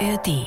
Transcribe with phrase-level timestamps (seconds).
[0.00, 0.46] ARD.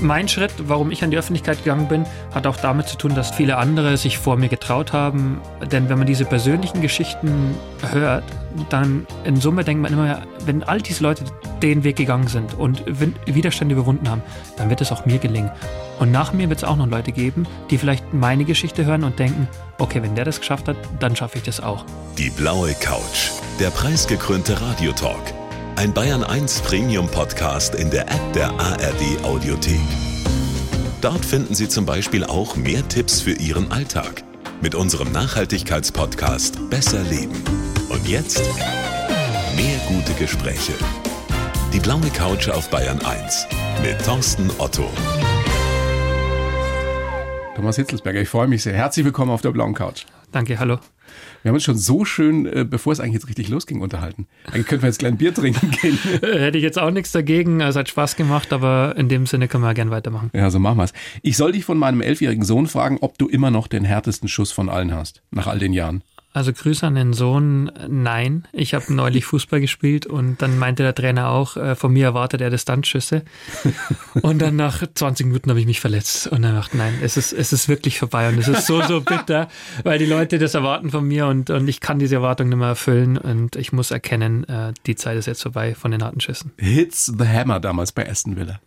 [0.00, 3.30] Mein Schritt, warum ich an die Öffentlichkeit gegangen bin, hat auch damit zu tun, dass
[3.30, 5.40] viele andere sich vor mir getraut haben.
[5.72, 7.54] Denn wenn man diese persönlichen Geschichten
[7.92, 8.22] hört,
[8.68, 11.24] dann in Summe denkt man immer, wenn all diese Leute
[11.62, 12.84] den Weg gegangen sind und
[13.26, 14.22] Widerstände überwunden haben,
[14.58, 15.50] dann wird es auch mir gelingen.
[15.98, 19.18] Und nach mir wird es auch noch Leute geben, die vielleicht meine Geschichte hören und
[19.18, 19.48] denken,
[19.78, 21.84] okay, wenn der das geschafft hat, dann schaffe ich das auch.
[22.18, 25.35] Die blaue Couch, der preisgekrönte Radiotalk.
[25.76, 29.78] Ein Bayern 1 Premium Podcast in der App der ARD Audiothek.
[31.02, 34.24] Dort finden Sie zum Beispiel auch mehr Tipps für Ihren Alltag
[34.62, 37.44] mit unserem Nachhaltigkeitspodcast Besser Leben.
[37.90, 38.42] Und jetzt
[39.54, 40.72] mehr gute Gespräche.
[41.74, 43.46] Die blaue Couch auf Bayern 1
[43.82, 44.90] mit Thorsten Otto.
[47.54, 48.72] Thomas Hitzelsberger, ich freue mich sehr.
[48.72, 50.06] Herzlich willkommen auf der blauen Couch.
[50.32, 50.78] Danke, hallo.
[51.42, 54.26] Wir haben uns schon so schön, äh, bevor es eigentlich jetzt richtig losging, unterhalten.
[54.46, 55.98] Eigentlich könnten wir jetzt gleich Bier trinken gehen.
[56.20, 57.60] Hätte ich jetzt auch nichts dagegen.
[57.60, 60.30] Es hat Spaß gemacht, aber in dem Sinne können wir gerne weitermachen.
[60.34, 60.92] Ja, so machen wir es.
[61.22, 64.50] Ich soll dich von meinem elfjährigen Sohn fragen, ob du immer noch den härtesten Schuss
[64.50, 66.02] von allen hast, nach all den Jahren.
[66.36, 68.46] Also Grüße an den Sohn, nein.
[68.52, 72.42] Ich habe neulich Fußball gespielt und dann meinte der Trainer auch, äh, von mir erwartet
[72.42, 73.22] er Distanzschüsse.
[74.20, 77.32] und dann nach 20 Minuten habe ich mich verletzt und dann dachte, nein, es ist,
[77.32, 79.48] es ist wirklich vorbei und es ist so, so bitter,
[79.82, 82.68] weil die Leute das erwarten von mir und, und ich kann diese Erwartung nicht mehr
[82.68, 86.52] erfüllen und ich muss erkennen, äh, die Zeit ist jetzt vorbei von den harten Schüssen.
[86.58, 88.60] Hits the Hammer damals bei Aston Villa.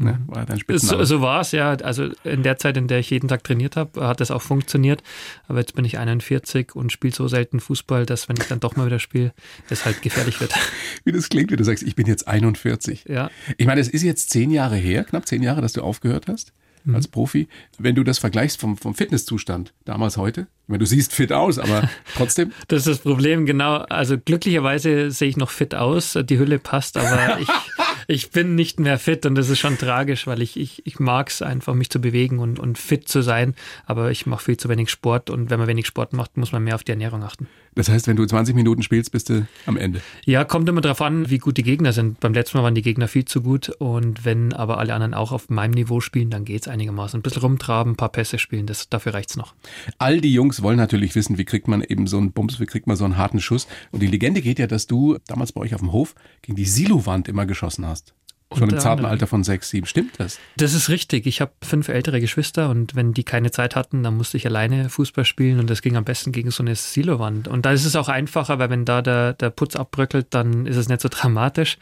[0.00, 0.18] Ne?
[0.26, 1.72] War dein so, so war es, ja.
[1.72, 5.02] Also in der Zeit, in der ich jeden Tag trainiert habe, hat das auch funktioniert.
[5.46, 8.76] Aber jetzt bin ich 41 und spiele so selten Fußball, dass wenn ich dann doch
[8.76, 9.32] mal wieder spiele,
[9.68, 10.54] es halt gefährlich wird.
[11.04, 13.04] Wie das klingt, wie du sagst, ich bin jetzt 41.
[13.08, 13.30] Ja.
[13.58, 16.52] Ich meine, es ist jetzt zehn Jahre her, knapp zehn Jahre, dass du aufgehört hast
[16.84, 16.94] mhm.
[16.94, 17.48] als Profi.
[17.78, 21.88] Wenn du das vergleichst vom, vom Fitnesszustand damals heute, wenn du siehst fit aus, aber
[22.16, 22.52] trotzdem.
[22.68, 23.76] Das ist das Problem, genau.
[23.76, 27.48] Also glücklicherweise sehe ich noch fit aus, die Hülle passt, aber ich,
[28.10, 31.28] ich bin nicht mehr fit und das ist schon tragisch, weil ich, ich, ich mag
[31.28, 33.54] es einfach, mich zu bewegen und, und fit zu sein,
[33.86, 36.64] aber ich mache viel zu wenig Sport und wenn man wenig Sport macht, muss man
[36.64, 37.46] mehr auf die Ernährung achten.
[37.74, 40.00] Das heißt, wenn du 20 Minuten spielst, bist du am Ende.
[40.24, 42.18] Ja, kommt immer darauf an, wie gut die Gegner sind.
[42.20, 45.32] Beim letzten Mal waren die Gegner viel zu gut und wenn aber alle anderen auch
[45.32, 47.18] auf meinem Niveau spielen, dann geht es einigermaßen.
[47.18, 49.54] Ein bisschen rumtraben, ein paar Pässe spielen, das, dafür es noch.
[49.98, 52.86] All die Jungs wollen natürlich wissen, wie kriegt man eben so einen Bums, wie kriegt
[52.86, 53.68] man so einen harten Schuss.
[53.92, 56.64] Und die Legende geht ja, dass du damals bei euch auf dem Hof gegen die
[56.64, 58.14] Silowand immer geschossen hast.
[58.56, 59.86] Schon im zarten Alter von sechs, sieben.
[59.86, 60.40] Stimmt das?
[60.56, 61.26] Das ist richtig.
[61.26, 64.88] Ich habe fünf ältere Geschwister und wenn die keine Zeit hatten, dann musste ich alleine
[64.88, 67.46] Fußball spielen und das ging am besten gegen so eine Silowand.
[67.46, 70.76] Und da ist es auch einfacher, weil wenn da der, der Putz abbröckelt, dann ist
[70.76, 71.78] es nicht so dramatisch.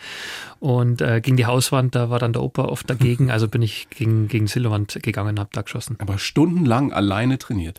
[0.60, 3.30] Und äh, gegen die Hauswand, da war dann der Opa oft dagegen.
[3.38, 5.96] Also bin ich gegen, gegen Silowand gegangen und habe da geschossen.
[6.00, 7.78] Aber stundenlang alleine trainiert.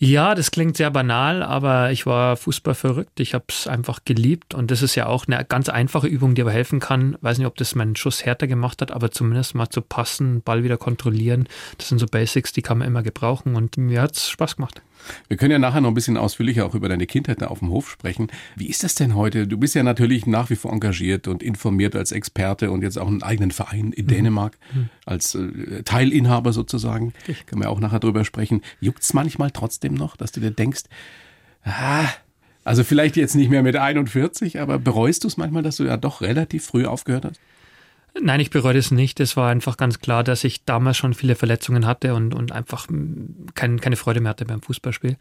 [0.00, 3.20] Ja, das klingt sehr banal, aber ich war Fußball verrückt.
[3.20, 6.42] Ich habe es einfach geliebt und das ist ja auch eine ganz einfache Übung, die
[6.42, 7.16] aber helfen kann.
[7.20, 10.64] Weiß nicht, ob das meinen Schuss härter gemacht hat, aber zumindest mal zu passen, Ball
[10.64, 11.48] wieder kontrollieren.
[11.78, 14.82] Das sind so Basics, die kann man immer gebrauchen und mir hat es Spaß gemacht.
[15.28, 17.70] Wir können ja nachher noch ein bisschen ausführlicher auch über deine Kindheit da auf dem
[17.70, 18.28] Hof sprechen.
[18.56, 19.46] Wie ist das denn heute?
[19.46, 23.08] Du bist ja natürlich nach wie vor engagiert und informiert als Experte und jetzt auch
[23.08, 24.08] einen eigenen Verein in mhm.
[24.08, 24.88] Dänemark mhm.
[25.06, 27.12] als äh, Teilinhaber sozusagen.
[27.26, 27.46] Ich.
[27.46, 28.62] Können wir auch nachher drüber sprechen.
[28.80, 30.84] Juckt's manchmal trotzdem noch, dass du dir denkst,
[31.64, 32.06] ah,
[32.64, 35.96] also vielleicht jetzt nicht mehr mit 41, aber bereust du es manchmal, dass du ja
[35.96, 37.40] doch relativ früh aufgehört hast?
[38.20, 39.18] Nein, ich bereue das nicht.
[39.18, 42.86] Es war einfach ganz klar, dass ich damals schon viele Verletzungen hatte und, und einfach
[43.54, 45.16] kein, keine Freude mehr hatte beim Fußballspiel.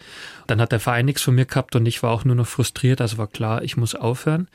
[0.46, 3.02] Dann hat der Verein nichts von mir gehabt und ich war auch nur noch frustriert.
[3.02, 4.48] Also war klar, ich muss aufhören.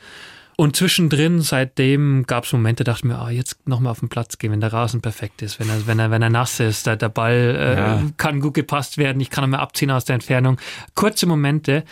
[0.59, 4.39] Und zwischendrin, seitdem gab es Momente, dachte ich mir, ah, jetzt nochmal auf den Platz
[4.39, 6.97] gehen, wenn der Rasen perfekt ist, wenn er, wenn er, wenn er nass ist, der,
[6.97, 8.03] der Ball äh, ja.
[8.17, 10.59] kann gut gepasst werden, ich kann ihn mal abziehen aus der Entfernung.
[10.95, 11.85] Kurze Momente.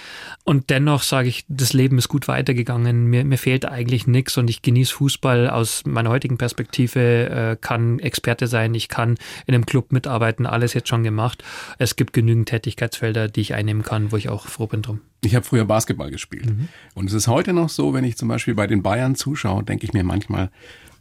[0.43, 3.05] Und dennoch sage ich, das Leben ist gut weitergegangen.
[3.05, 7.99] Mir, mir fehlt eigentlich nichts und ich genieße Fußball aus meiner heutigen Perspektive, äh, kann
[7.99, 11.41] Experte sein, ich kann in einem Club mitarbeiten, alles jetzt schon gemacht.
[11.77, 14.99] Es gibt genügend Tätigkeitsfelder, die ich einnehmen kann, wo ich auch froh bin drum.
[15.23, 16.45] Ich habe früher Basketball gespielt.
[16.45, 16.67] Mhm.
[16.93, 19.85] Und es ist heute noch so, wenn ich zum Beispiel bei den Bayern zuschaue, denke
[19.85, 20.51] ich mir manchmal,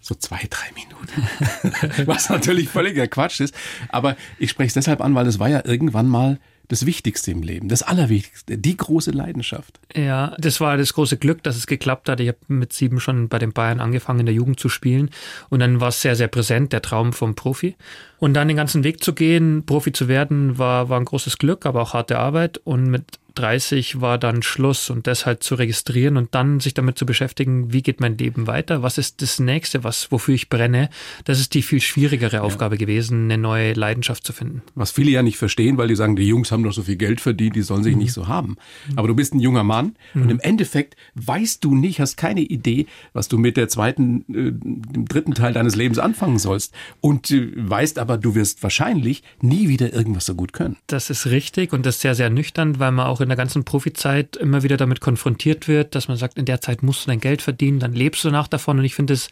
[0.01, 2.07] so zwei, drei Minuten.
[2.07, 3.55] Was natürlich völliger Quatsch ist.
[3.89, 7.43] Aber ich spreche es deshalb an, weil es war ja irgendwann mal das Wichtigste im
[7.43, 9.79] Leben, das Allerwichtigste, die große Leidenschaft.
[9.95, 12.21] Ja, das war das große Glück, dass es geklappt hat.
[12.21, 15.11] Ich habe mit sieben schon bei den Bayern angefangen, in der Jugend zu spielen.
[15.49, 17.77] Und dann war es sehr, sehr präsent, der Traum vom Profi.
[18.19, 21.67] Und dann den ganzen Weg zu gehen, Profi zu werden, war, war ein großes Glück,
[21.67, 22.59] aber auch harte Arbeit.
[22.65, 26.99] Und mit 30 war dann Schluss und das halt zu registrieren und dann sich damit
[26.99, 30.89] zu beschäftigen, wie geht mein Leben weiter, was ist das nächste, was wofür ich brenne,
[31.25, 32.81] das ist die viel schwierigere Aufgabe ja.
[32.81, 34.62] gewesen, eine neue Leidenschaft zu finden.
[34.75, 37.21] Was viele ja nicht verstehen, weil die sagen, die Jungs haben doch so viel Geld
[37.21, 38.03] verdient, die sollen sich mhm.
[38.03, 38.57] nicht so haben.
[38.97, 40.23] Aber du bist ein junger Mann mhm.
[40.23, 44.53] und im Endeffekt weißt du nicht, hast keine Idee, was du mit der zweiten, äh,
[44.53, 49.69] dem dritten Teil deines Lebens anfangen sollst und äh, weißt aber, du wirst wahrscheinlich nie
[49.69, 50.76] wieder irgendwas so gut können.
[50.87, 53.64] Das ist richtig und das ist sehr, sehr nüchtern, weil man auch in der ganzen
[53.64, 57.20] Profizeit immer wieder damit konfrontiert wird, dass man sagt, in der Zeit musst du dein
[57.20, 58.79] Geld verdienen, dann lebst du nach davon.
[58.79, 59.29] Und ich finde es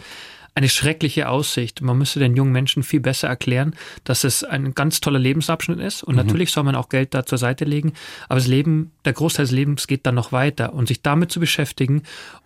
[0.54, 1.80] eine schreckliche Aussicht.
[1.80, 3.74] Man müsste den jungen Menschen viel besser erklären,
[4.04, 6.04] dass es ein ganz toller Lebensabschnitt ist.
[6.04, 6.22] Und mhm.
[6.22, 7.92] natürlich soll man auch Geld da zur Seite legen.
[8.28, 10.72] Aber das Leben, der Großteil des Lebens geht dann noch weiter.
[10.72, 12.04] Und sich damit zu beschäftigen,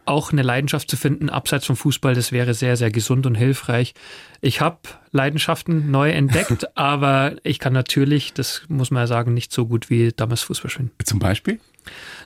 [0.09, 3.95] auch eine Leidenschaft zu finden, abseits vom Fußball, das wäre sehr, sehr gesund und hilfreich.
[4.41, 4.79] Ich habe
[5.13, 9.91] Leidenschaften neu entdeckt, aber ich kann natürlich, das muss man ja sagen, nicht so gut
[9.91, 10.91] wie damals Fußball spielen.
[11.05, 11.61] Zum Beispiel?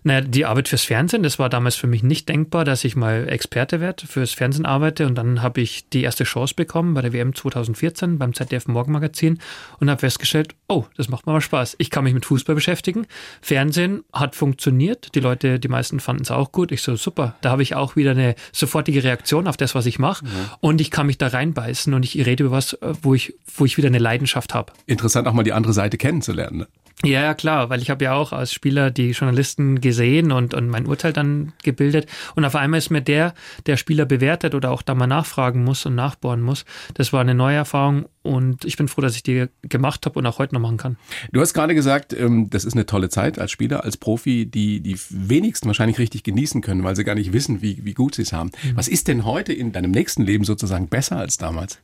[0.02, 3.29] Naja, die Arbeit fürs Fernsehen, das war damals für mich nicht denkbar, dass ich mal
[3.29, 5.06] Experte werde, fürs Fernsehen arbeite.
[5.06, 9.38] Und dann habe ich die erste Chance bekommen bei der WM 2014 beim ZDF Morgenmagazin
[9.79, 11.76] und habe festgestellt, oh, das macht mir mal Spaß.
[11.79, 13.06] Ich kann mich mit Fußball beschäftigen.
[13.40, 15.14] Fernsehen hat funktioniert.
[15.14, 16.73] Die Leute, die meisten fanden es auch gut.
[16.73, 19.98] Ich so, super, da habe ich auch wieder eine sofortige Reaktion auf das, was ich
[19.98, 20.24] mache.
[20.24, 20.30] Ja.
[20.60, 23.76] Und ich kann mich da reinbeißen und ich rede über was, wo ich, wo ich
[23.76, 24.72] wieder eine Leidenschaft habe.
[24.86, 26.58] Interessant, auch mal die andere Seite kennenzulernen.
[26.58, 26.66] Ne?
[27.05, 30.69] Ja, ja, klar, weil ich habe ja auch als Spieler die Journalisten gesehen und, und
[30.69, 32.06] mein Urteil dann gebildet.
[32.37, 33.35] Und auf einmal ist mir der,
[33.67, 36.65] der Spieler bewertet oder auch da mal nachfragen muss und nachbohren muss.
[36.94, 40.27] Das war eine neue Erfahrung und ich bin froh, dass ich die gemacht habe und
[40.27, 40.97] auch heute noch machen kann.
[41.33, 44.81] Du hast gerade gesagt, ähm, das ist eine tolle Zeit als Spieler, als Profi, die
[44.81, 48.23] die wenigsten wahrscheinlich richtig genießen können, weil sie gar nicht wissen, wie, wie gut sie
[48.23, 48.53] es haben.
[48.62, 48.77] Mhm.
[48.77, 51.81] Was ist denn heute in deinem nächsten Leben sozusagen besser als damals?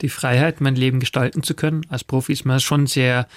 [0.00, 1.82] Die Freiheit, mein Leben gestalten zu können.
[1.88, 3.28] Als Profi ist man schon sehr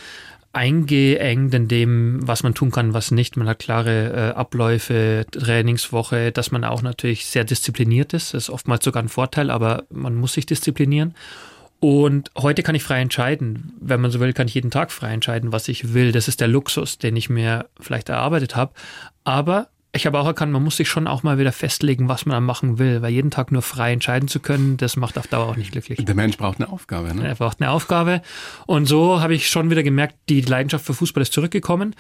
[0.58, 3.38] eingeengt in dem, was man tun kann, was nicht.
[3.38, 8.34] Man hat klare äh, Abläufe, Trainingswoche, dass man auch natürlich sehr diszipliniert ist.
[8.34, 11.14] Das ist oftmals sogar ein Vorteil, aber man muss sich disziplinieren.
[11.80, 13.74] Und heute kann ich frei entscheiden.
[13.80, 16.12] Wenn man so will, kann ich jeden Tag frei entscheiden, was ich will.
[16.12, 18.74] Das ist der Luxus, den ich mir vielleicht erarbeitet habe.
[19.24, 22.36] Aber ich habe auch erkannt, man muss sich schon auch mal wieder festlegen, was man
[22.36, 25.48] dann machen will, weil jeden Tag nur frei entscheiden zu können, das macht auf Dauer
[25.48, 26.04] auch nicht glücklich.
[26.04, 27.28] Der Mensch braucht eine Aufgabe, ne?
[27.28, 28.22] Er braucht eine Aufgabe.
[28.66, 31.96] Und so habe ich schon wieder gemerkt, die Leidenschaft für Fußball ist zurückgekommen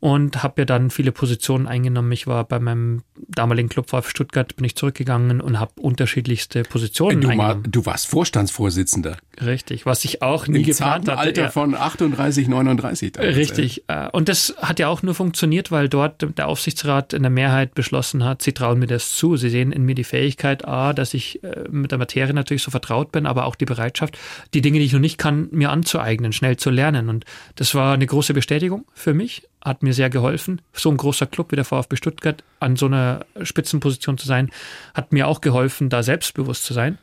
[0.00, 2.10] und habe ja dann viele Positionen eingenommen.
[2.12, 7.20] Ich war bei meinem damaligen Club VfB Stuttgart, bin ich zurückgegangen und habe unterschiedlichste Positionen
[7.20, 7.64] du eingenommen.
[7.64, 9.18] War, du warst Vorstandsvorsitzender.
[9.44, 11.18] Richtig, was ich auch nie Im geplant hatte.
[11.18, 11.50] Alter ja.
[11.50, 13.12] von 38, 39.
[13.12, 13.84] Damals, Richtig.
[13.88, 14.06] Ey.
[14.06, 17.74] Äh, und das hat ja auch nur funktioniert, weil dort der Aufsichtsrat in der Mehrheit
[17.74, 19.36] beschlossen hat, sie trauen mir das zu.
[19.36, 22.70] Sie sehen in mir die Fähigkeit, A, dass ich äh, mit der Materie natürlich so
[22.70, 24.18] vertraut bin, aber auch die Bereitschaft,
[24.54, 27.10] die Dinge, die ich noch nicht kann, mir anzueignen, schnell zu lernen.
[27.10, 27.26] Und
[27.56, 30.62] das war eine große Bestätigung für mich hat mir sehr geholfen.
[30.72, 34.50] So ein großer Club wie der VfB Stuttgart an so einer Spitzenposition zu sein,
[34.94, 36.98] hat mir auch geholfen, da selbstbewusst zu sein.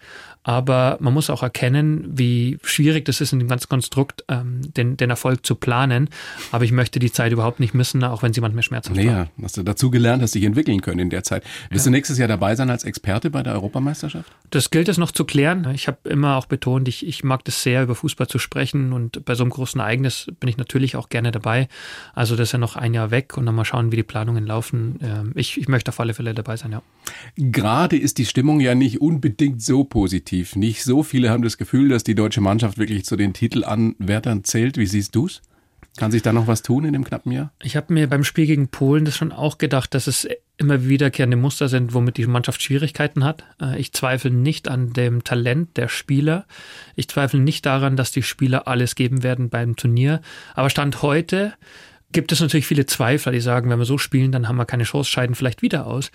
[0.48, 4.96] Aber man muss auch erkennen, wie schwierig das ist, in dem ganzen Konstrukt ähm, den,
[4.96, 6.10] den Erfolg zu planen.
[6.54, 9.28] Aber ich möchte die Zeit überhaupt nicht missen, auch wenn sie manchmal schmerzhaft naja, war.
[9.44, 11.44] hast du dazu gelernt, hast dich entwickeln können in der Zeit.
[11.70, 11.90] Wirst ja.
[11.90, 14.32] du nächstes Jahr dabei sein als Experte bei der Europameisterschaft?
[14.50, 15.70] Das gilt es noch zu klären.
[15.76, 18.94] Ich habe immer auch betont, ich, ich mag das sehr, über Fußball zu sprechen.
[18.94, 21.68] Und bei so einem großen Ereignis bin ich natürlich auch gerne dabei.
[22.16, 24.46] Also das ist ja noch ein Jahr weg und dann mal schauen, wie die Planungen
[24.46, 24.98] laufen.
[25.04, 26.82] Ähm, ich, ich möchte auf alle Fälle dabei sein, ja.
[27.36, 30.56] Gerade ist die Stimmung ja nicht unbedingt so positiv positiv.
[30.56, 34.78] Nicht so viele haben das Gefühl, dass die deutsche Mannschaft wirklich zu den Titelanwärtern zählt.
[34.78, 35.42] Wie siehst du es?
[35.98, 37.52] Kann sich da noch was tun in dem knappen Jahr?
[37.64, 41.38] Ich habe mir beim Spiel gegen Polen das schon auch gedacht, dass es immer wiederkehrende
[41.38, 43.44] Muster sind, womit die Mannschaft Schwierigkeiten hat.
[43.60, 46.46] Äh, ich zweifle nicht an dem Talent der Spieler.
[46.96, 50.22] Ich zweifle nicht daran, dass die Spieler alles geben werden beim Turnier.
[50.54, 51.54] Aber Stand heute
[52.12, 54.84] gibt es natürlich viele Zweifler, die sagen, wenn wir so spielen, dann haben wir keine
[54.84, 56.12] Chance, scheiden vielleicht wieder aus.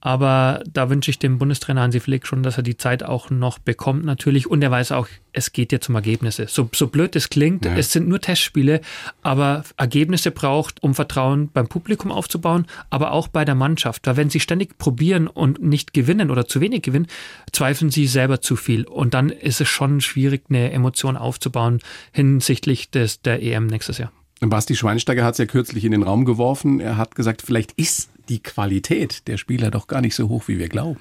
[0.00, 3.58] Aber da wünsche ich dem Bundestrainer Hansi Flick schon, dass er die Zeit auch noch
[3.58, 4.46] bekommt natürlich.
[4.46, 6.46] Und er weiß auch, es geht ja zum Ergebnisse.
[6.48, 7.76] So, so blöd es klingt, ja.
[7.76, 8.80] es sind nur Testspiele,
[9.22, 14.06] aber Ergebnisse braucht, um Vertrauen beim Publikum aufzubauen, aber auch bei der Mannschaft.
[14.06, 17.06] Weil wenn sie ständig probieren und nicht gewinnen oder zu wenig gewinnen,
[17.52, 18.84] zweifeln sie selber zu viel.
[18.84, 21.80] Und dann ist es schon schwierig, eine Emotion aufzubauen
[22.12, 24.12] hinsichtlich des, der EM nächstes Jahr.
[24.48, 26.80] Basti Schweinsteiger hat es ja kürzlich in den Raum geworfen.
[26.80, 30.58] Er hat gesagt, vielleicht ist die Qualität der Spieler doch gar nicht so hoch, wie
[30.58, 31.00] wir glauben.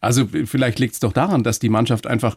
[0.00, 2.36] Also vielleicht liegt es doch daran, dass die Mannschaft einfach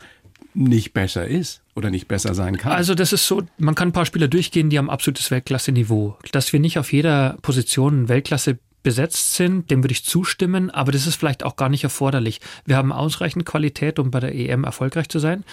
[0.54, 2.72] nicht besser ist oder nicht besser sein kann.
[2.72, 6.18] Also das ist so, man kann ein paar Spieler durchgehen, die haben absolutes Weltklasse-Niveau.
[6.32, 8.58] Dass wir nicht auf jeder Position Weltklasse
[8.88, 12.40] besetzt sind, dem würde ich zustimmen, aber das ist vielleicht auch gar nicht erforderlich.
[12.64, 15.44] Wir haben ausreichend Qualität, um bei der EM erfolgreich zu sein.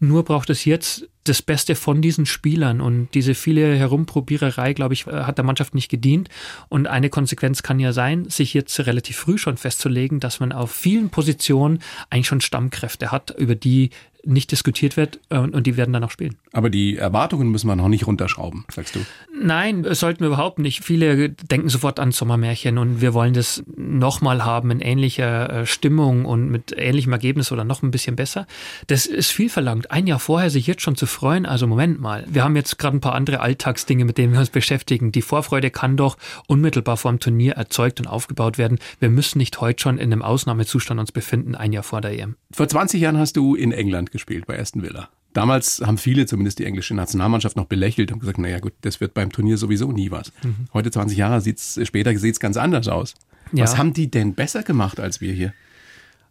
[0.00, 5.06] Nur braucht es jetzt das Beste von diesen Spielern und diese viele Herumprobiererei, glaube ich,
[5.06, 6.30] hat der Mannschaft nicht gedient.
[6.68, 10.72] Und eine Konsequenz kann ja sein, sich jetzt relativ früh schon festzulegen, dass man auf
[10.72, 11.78] vielen Positionen
[12.08, 13.90] eigentlich schon Stammkräfte hat, über die
[14.24, 16.36] nicht diskutiert wird äh, und die werden dann auch spielen.
[16.52, 19.00] Aber die Erwartungen müssen wir noch nicht runterschrauben, sagst du?
[19.42, 20.84] Nein, sollten wir überhaupt nicht.
[20.84, 26.24] Viele denken sofort an Sommermärchen und wir wollen das nochmal haben in ähnlicher äh, Stimmung
[26.24, 28.46] und mit ähnlichem Ergebnis oder noch ein bisschen besser.
[28.88, 29.90] Das ist viel verlangt.
[29.90, 32.96] Ein Jahr vorher sich jetzt schon zu freuen, also Moment mal, wir haben jetzt gerade
[32.96, 35.12] ein paar andere Alltagsdinge, mit denen wir uns beschäftigen.
[35.12, 38.78] Die Vorfreude kann doch unmittelbar vor dem Turnier erzeugt und aufgebaut werden.
[38.98, 42.36] Wir müssen nicht heute schon in einem Ausnahmezustand uns befinden, ein Jahr vor der EM.
[42.52, 45.08] Vor 20 Jahren hast du in England gespielt, bei Aston Villa.
[45.32, 49.14] Damals haben viele, zumindest die englische Nationalmannschaft, noch belächelt und gesagt, naja gut, das wird
[49.14, 50.32] beim Turnier sowieso nie was.
[50.42, 50.66] Mhm.
[50.74, 53.14] Heute, 20 Jahre sieht's, später sieht es ganz anders aus.
[53.52, 53.64] Ja.
[53.64, 55.52] Was haben die denn besser gemacht als wir hier?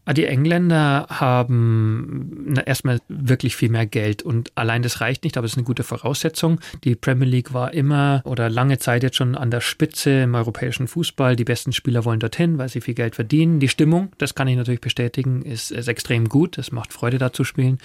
[0.06, 5.46] Ah, die Engländer haben erstmal wirklich viel mehr Geld und allein das reicht nicht, aber
[5.46, 6.60] es ist eine gute Voraussetzung.
[6.84, 10.88] Die Premier League war immer oder lange Zeit jetzt schon an der Spitze im europäischen
[10.88, 11.36] Fußball.
[11.36, 13.60] Die besten Spieler wollen dorthin, weil sie viel Geld verdienen.
[13.60, 16.58] Die Stimmung, das kann ich natürlich bestätigen, ist, ist extrem gut.
[16.58, 17.78] Es macht Freude, da zu spielen.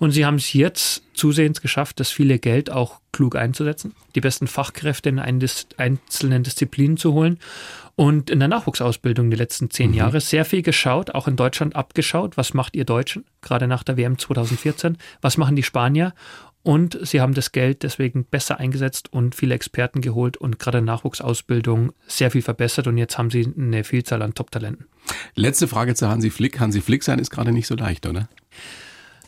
[0.00, 4.46] Und sie haben es jetzt zusehends geschafft, das viele Geld auch klug einzusetzen, die besten
[4.46, 7.38] Fachkräfte in einzelnen Disziplinen zu holen
[7.98, 9.96] und in der Nachwuchsausbildung die letzten zehn mhm.
[9.96, 12.36] Jahre sehr viel geschaut, auch in Deutschland abgeschaut.
[12.36, 13.24] Was macht ihr Deutschen?
[13.42, 14.96] Gerade nach der WM 2014.
[15.20, 16.14] Was machen die Spanier?
[16.62, 21.90] Und sie haben das Geld deswegen besser eingesetzt und viele Experten geholt und gerade Nachwuchsausbildung
[22.06, 22.86] sehr viel verbessert.
[22.86, 24.86] Und jetzt haben sie eine Vielzahl an Top-Talenten.
[25.34, 26.60] Letzte Frage zu Hansi Flick.
[26.60, 28.28] Hansi Flick sein ist gerade nicht so leicht, oder?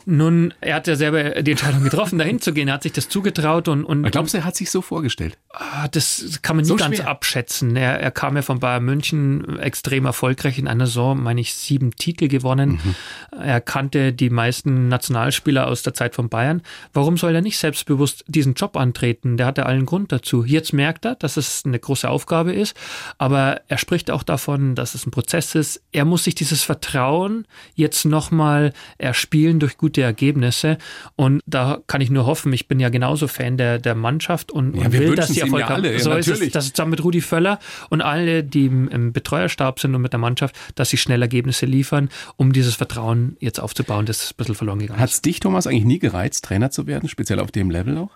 [0.07, 2.69] Nun, er hat ja selber die Entscheidung getroffen, dahin zu gehen.
[2.69, 3.85] Er hat sich das zugetraut und.
[3.85, 5.37] und Glaubst du, er hat sich so vorgestellt?
[5.53, 7.09] Ah, das kann man nie so ganz schwer.
[7.09, 7.77] abschätzen.
[7.77, 11.91] Er, er, kam ja von Bayern München extrem erfolgreich in einer Saison, meine ich, sieben
[11.93, 12.81] Titel gewonnen.
[12.83, 12.95] Mhm.
[13.41, 16.63] Er kannte die meisten Nationalspieler aus der Zeit von Bayern.
[16.93, 19.37] Warum soll er nicht selbstbewusst diesen Job antreten?
[19.37, 20.45] Der hatte allen Grund dazu.
[20.45, 22.77] Jetzt merkt er, dass es eine große Aufgabe ist,
[23.19, 25.83] aber er spricht auch davon, dass es ein Prozess ist.
[25.93, 30.79] Er muss sich dieses Vertrauen jetzt nochmal erspielen durch gute gute Ergebnisse.
[31.17, 34.77] Und da kann ich nur hoffen, ich bin ja genauso Fan der, der Mannschaft und,
[34.77, 35.85] ja, und will, dass sie Erfolg haben.
[35.85, 39.81] Ja, so ist es, dass zusammen mit Rudi Völler und alle, die im, im Betreuerstab
[39.81, 44.07] sind und mit der Mannschaft, dass sie schnell Ergebnisse liefern, um dieses Vertrauen jetzt aufzubauen,
[44.07, 45.01] das ist ein bisschen verloren gegangen.
[45.01, 48.11] Hat es dich, Thomas, eigentlich nie gereizt, Trainer zu werden, speziell auf dem Level auch?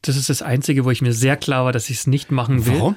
[0.00, 2.64] Das ist das Einzige, wo ich mir sehr klar war, dass ich es nicht machen
[2.64, 2.78] will.
[2.78, 2.96] Warum?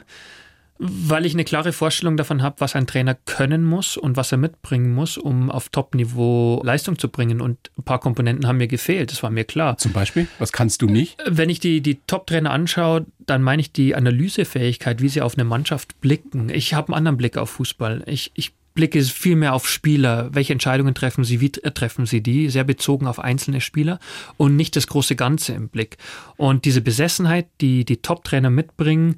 [0.80, 4.38] Weil ich eine klare Vorstellung davon habe, was ein Trainer können muss und was er
[4.38, 7.42] mitbringen muss, um auf Top-Niveau Leistung zu bringen.
[7.42, 9.78] Und ein paar Komponenten haben mir gefehlt, das war mir klar.
[9.78, 10.28] Zum Beispiel?
[10.40, 11.18] Was kannst du nicht?
[11.26, 15.46] Wenn ich die, die Top-Trainer anschaue, dann meine ich die Analysefähigkeit, wie sie auf eine
[15.46, 16.50] Mannschaft blicken.
[16.50, 18.04] Ich habe einen anderen Blick auf Fußball.
[18.08, 20.30] Ich, ich blicke viel mehr auf Spieler.
[20.34, 22.50] Welche Entscheidungen treffen sie, wie treffen sie die?
[22.50, 24.00] Sehr bezogen auf einzelne Spieler
[24.38, 25.98] und nicht das große Ganze im Blick.
[26.38, 29.18] Und diese Besessenheit, die die Top-Trainer mitbringen,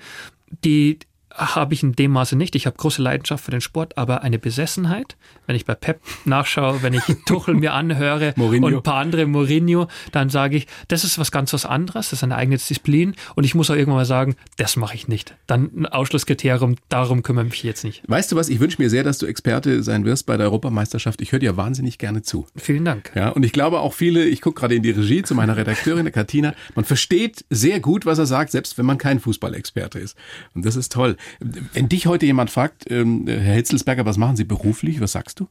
[0.64, 1.00] die
[1.36, 2.56] habe ich in dem Maße nicht.
[2.56, 5.15] Ich habe große Leidenschaft für den Sport, aber eine Besessenheit,
[5.48, 9.88] wenn ich bei Pep nachschaue, wenn ich Tuchel mir anhöre und ein paar andere Mourinho,
[10.12, 13.44] dann sage ich, das ist was ganz was anderes, das ist eine eigene Disziplin und
[13.44, 15.36] ich muss auch irgendwann mal sagen, das mache ich nicht.
[15.48, 18.04] Dann ein Ausschlusskriterium, darum kümmere ich mich jetzt nicht.
[18.08, 21.22] Weißt du was, ich wünsche mir sehr, dass du Experte sein wirst bei der Europameisterschaft.
[21.22, 22.48] Ich höre dir wahnsinnig gerne zu.
[22.56, 23.12] Vielen Dank.
[23.15, 26.06] Ja, und ich glaube auch viele, ich gucke gerade in die Regie zu meiner Redakteurin,
[26.06, 30.18] der Katina, man versteht sehr gut, was er sagt, selbst wenn man kein Fußballexperte ist.
[30.54, 31.18] Und das ist toll.
[31.39, 35.01] Wenn dich heute jemand fragt, ähm, Herr Hitzelsberger, was machen Sie beruflich?
[35.01, 35.48] Was sagst du?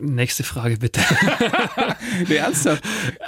[0.00, 1.00] Nächste Frage bitte.
[2.28, 2.82] nee, ernsthaft?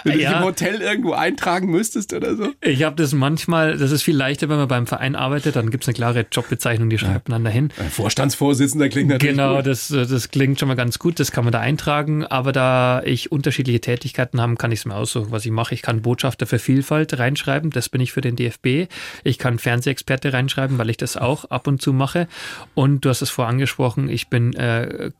[0.05, 0.31] Wenn du ja.
[0.31, 2.53] dich im Hotel irgendwo eintragen müsstest oder so?
[2.61, 5.85] Ich habe das manchmal, das ist viel leichter, wenn man beim Verein arbeitet, dann gibt
[5.85, 7.71] es eine klare Jobbezeichnung, die schreibt man dann dahin.
[7.91, 9.67] Vorstandsvorsitzender klingt natürlich Genau, gut.
[9.67, 13.33] Das, das klingt schon mal ganz gut, das kann man da eintragen, aber da ich
[13.33, 15.75] unterschiedliche Tätigkeiten habe, kann ich es mir aussuchen, was ich mache.
[15.75, 18.91] Ich kann Botschafter für Vielfalt reinschreiben, das bin ich für den DFB.
[19.25, 22.29] Ich kann Fernsehexperte reinschreiben, weil ich das auch ab und zu mache.
[22.75, 25.11] Und du hast es vorher angesprochen, ich bin äh,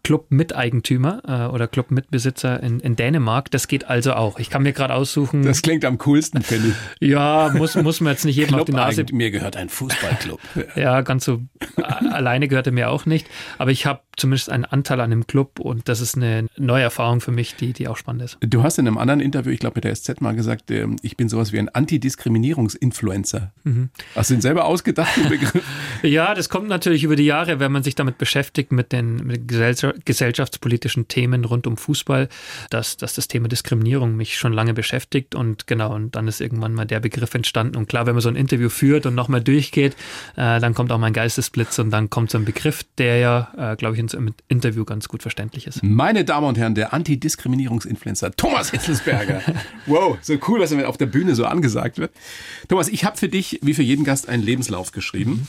[0.61, 3.51] Club-Miteigentümer äh, oder Club-Mitbesitzer in, in Dänemark.
[3.51, 4.39] Das geht also auch.
[4.39, 5.43] Ich kann mir gerade aussuchen.
[5.43, 7.09] Das klingt am coolsten, finde ich.
[7.09, 9.05] Ja, muss, muss man jetzt nicht jedem auf die Nase.
[9.13, 10.41] Mir gehört ein Fußballclub.
[10.77, 11.43] ja, ganz so
[12.11, 13.27] alleine gehört er mir auch nicht.
[13.59, 17.21] Aber ich habe zumindest einen Anteil an dem Club und das ist eine neue Erfahrung
[17.21, 18.39] für mich, die, die auch spannend ist.
[18.41, 21.17] Du hast in einem anderen Interview, ich glaube mit der SZ mal gesagt, ähm, ich
[21.17, 23.53] bin sowas wie ein Antidiskriminierungsinfluencer.
[23.65, 23.91] Mhm.
[24.15, 25.65] Hast du den selber ausgedacht, den Begriff?
[26.03, 29.49] ja, das kommt natürlich über die Jahre, wenn man sich damit beschäftigt, mit den, mit
[29.49, 32.29] gesellschaftspolitischen Themen rund um Fußball,
[32.69, 36.75] dass, dass das Thema Diskriminierung mich schon lange beschäftigt und genau, und dann ist irgendwann
[36.75, 37.77] mal der Begriff entstanden.
[37.77, 39.95] Und klar, wenn man so ein Interview führt und nochmal durchgeht,
[40.37, 43.77] äh, dann kommt auch mein Geistesblitz und dann kommt so ein Begriff, der ja, äh,
[43.77, 45.83] glaube ich, im Interview ganz gut verständlich ist.
[45.83, 49.43] Meine Damen und Herren, der Antidiskriminierungsinfluencer Thomas Hitzelsberger.
[49.87, 52.13] wow, so cool, was auf der Bühne so angesagt wird.
[52.69, 55.47] Thomas, ich habe für dich, wie für jeden Gast, einen Lebenslauf geschrieben.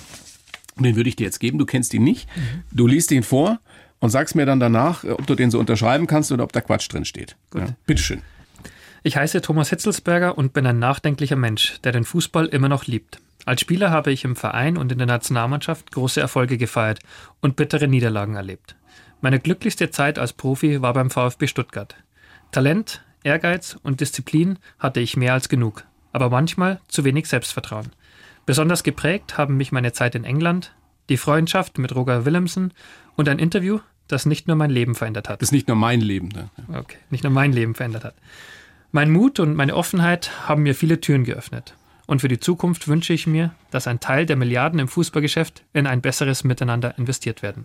[0.76, 1.58] Und den würde ich dir jetzt geben.
[1.58, 2.28] Du kennst ihn nicht.
[2.72, 3.60] Du liest ihn vor
[4.00, 6.92] und sagst mir dann danach, ob du den so unterschreiben kannst oder ob da Quatsch
[6.92, 7.36] drin steht.
[7.52, 7.62] Gut.
[7.62, 8.22] Ja, bitteschön.
[9.04, 13.20] Ich heiße Thomas Hitzelsberger und bin ein nachdenklicher Mensch, der den Fußball immer noch liebt.
[13.46, 17.00] Als Spieler habe ich im Verein und in der Nationalmannschaft große Erfolge gefeiert
[17.42, 18.76] und bittere Niederlagen erlebt.
[19.22, 21.96] Meine glücklichste Zeit als Profi war beim VfB Stuttgart.
[22.52, 27.92] Talent, Ehrgeiz und Disziplin hatte ich mehr als genug, aber manchmal zu wenig Selbstvertrauen.
[28.46, 30.74] Besonders geprägt haben mich meine Zeit in England,
[31.10, 32.74] die Freundschaft mit Roger Willemsen
[33.16, 35.42] und ein Interview, das nicht nur mein Leben verändert hat.
[35.42, 36.30] Das ist nicht nur mein Leben.
[36.30, 36.50] Ne?
[36.74, 38.16] Okay, nicht nur mein Leben verändert hat.
[38.92, 41.76] Mein Mut und meine Offenheit haben mir viele Türen geöffnet.
[42.12, 45.88] Und für die Zukunft wünsche ich mir, dass ein Teil der Milliarden im Fußballgeschäft in
[45.88, 47.64] ein besseres Miteinander investiert werden.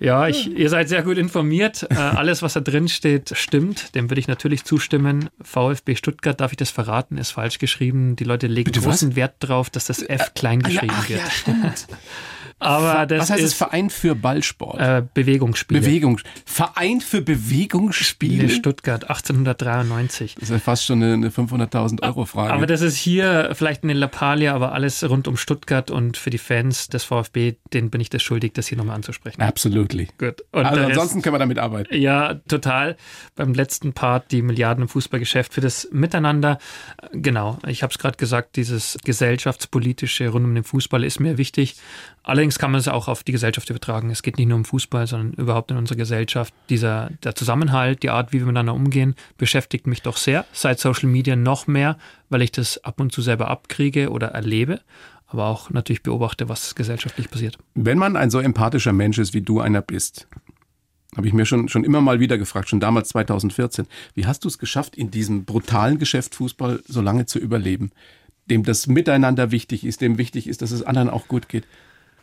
[0.00, 1.86] Ja, ich, ihr seid sehr gut informiert.
[1.90, 3.94] Äh, alles, was da drin steht, stimmt.
[3.94, 5.28] Dem würde ich natürlich zustimmen.
[5.40, 8.14] VfB Stuttgart, darf ich das verraten, ist falsch geschrieben.
[8.14, 9.16] Die Leute legen Bitte großen was?
[9.16, 11.20] Wert darauf, dass das F klein geschrieben ach, wird.
[11.20, 11.86] Ja, stimmt.
[12.60, 14.80] Aber das Was heißt ist, es Verein für Ballsport?
[14.80, 15.80] Äh, Bewegungsspiele.
[15.80, 16.20] Bewegung.
[16.44, 18.44] Verein für Bewegungsspiele?
[18.44, 20.34] In Stuttgart, 1893.
[20.34, 22.52] Das ist ja fast schon eine 500.000 Euro Frage.
[22.52, 26.38] Aber das ist hier vielleicht eine Lappalia, aber alles rund um Stuttgart und für die
[26.38, 29.40] Fans des VfB, denen bin ich das schuldig, das hier nochmal anzusprechen.
[29.88, 30.08] Absolutely.
[30.18, 30.44] Gut.
[30.52, 31.94] Und also ansonsten können wir damit arbeiten.
[31.94, 32.96] Ja, total.
[33.36, 36.58] Beim letzten Part die Milliarden im Fußballgeschäft für das Miteinander.
[37.12, 41.76] Genau, ich habe es gerade gesagt, dieses gesellschaftspolitische rund um den Fußball ist mir wichtig.
[42.22, 44.10] Allerdings kann man es auch auf die Gesellschaft übertragen.
[44.10, 46.52] Es geht nicht nur um Fußball, sondern überhaupt in unserer Gesellschaft.
[46.68, 50.44] Dieser, der Zusammenhalt, die Art, wie wir miteinander umgehen, beschäftigt mich doch sehr.
[50.52, 51.96] Seit Social Media noch mehr,
[52.28, 54.80] weil ich das ab und zu selber abkriege oder erlebe
[55.28, 57.58] aber auch natürlich beobachte, was gesellschaftlich passiert.
[57.74, 60.26] Wenn man ein so empathischer Mensch ist, wie du einer bist,
[61.16, 64.48] habe ich mir schon, schon immer mal wieder gefragt, schon damals 2014, wie hast du
[64.48, 67.90] es geschafft, in diesem brutalen Geschäft Fußball so lange zu überleben,
[68.46, 71.64] dem das Miteinander wichtig ist, dem wichtig ist, dass es anderen auch gut geht?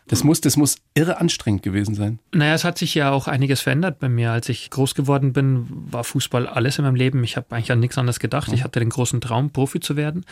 [0.08, 2.20] Das muss, das muss irre anstrengend gewesen sein.
[2.32, 4.30] Naja, es hat sich ja auch einiges verändert bei mir.
[4.30, 7.24] Als ich groß geworden bin, war Fußball alles in meinem Leben.
[7.24, 8.52] Ich habe eigentlich an nichts anderes gedacht.
[8.52, 10.24] Ich hatte den großen Traum, Profi zu werden.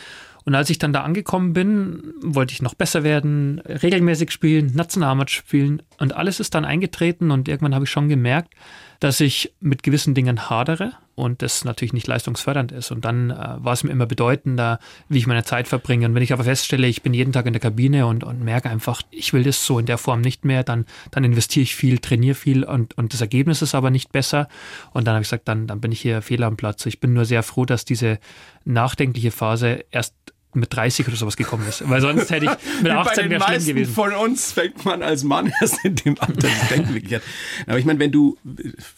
[0.45, 5.47] Und als ich dann da angekommen bin, wollte ich noch besser werden, regelmäßig spielen, Nationalmannschaft
[5.47, 5.81] spielen.
[5.97, 8.53] Und alles ist dann eingetreten und irgendwann habe ich schon gemerkt,
[8.99, 12.91] dass ich mit gewissen Dingen hadere und das natürlich nicht leistungsfördernd ist.
[12.91, 14.79] Und dann äh, war es mir immer bedeutender,
[15.09, 16.05] wie ich meine Zeit verbringe.
[16.05, 18.69] Und wenn ich aber feststelle, ich bin jeden Tag in der Kabine und, und merke
[18.69, 21.97] einfach, ich will das so in der Form nicht mehr, dann, dann investiere ich viel,
[21.99, 24.47] trainiere viel und, und das Ergebnis ist aber nicht besser.
[24.93, 26.85] Und dann habe ich gesagt, dann, dann bin ich hier fehl am Platz.
[26.85, 28.19] Ich bin nur sehr froh, dass diese
[28.65, 30.13] nachdenkliche Phase erst
[30.55, 31.87] mit 30 oder sowas gekommen ist.
[31.89, 33.93] Weil sonst hätte ich mit 18 wäre schlimm gewesen.
[33.93, 37.21] Von uns fängt man als Mann erst in dem Alter das Denken wirklich an.
[37.67, 38.37] Aber ich meine, wenn du,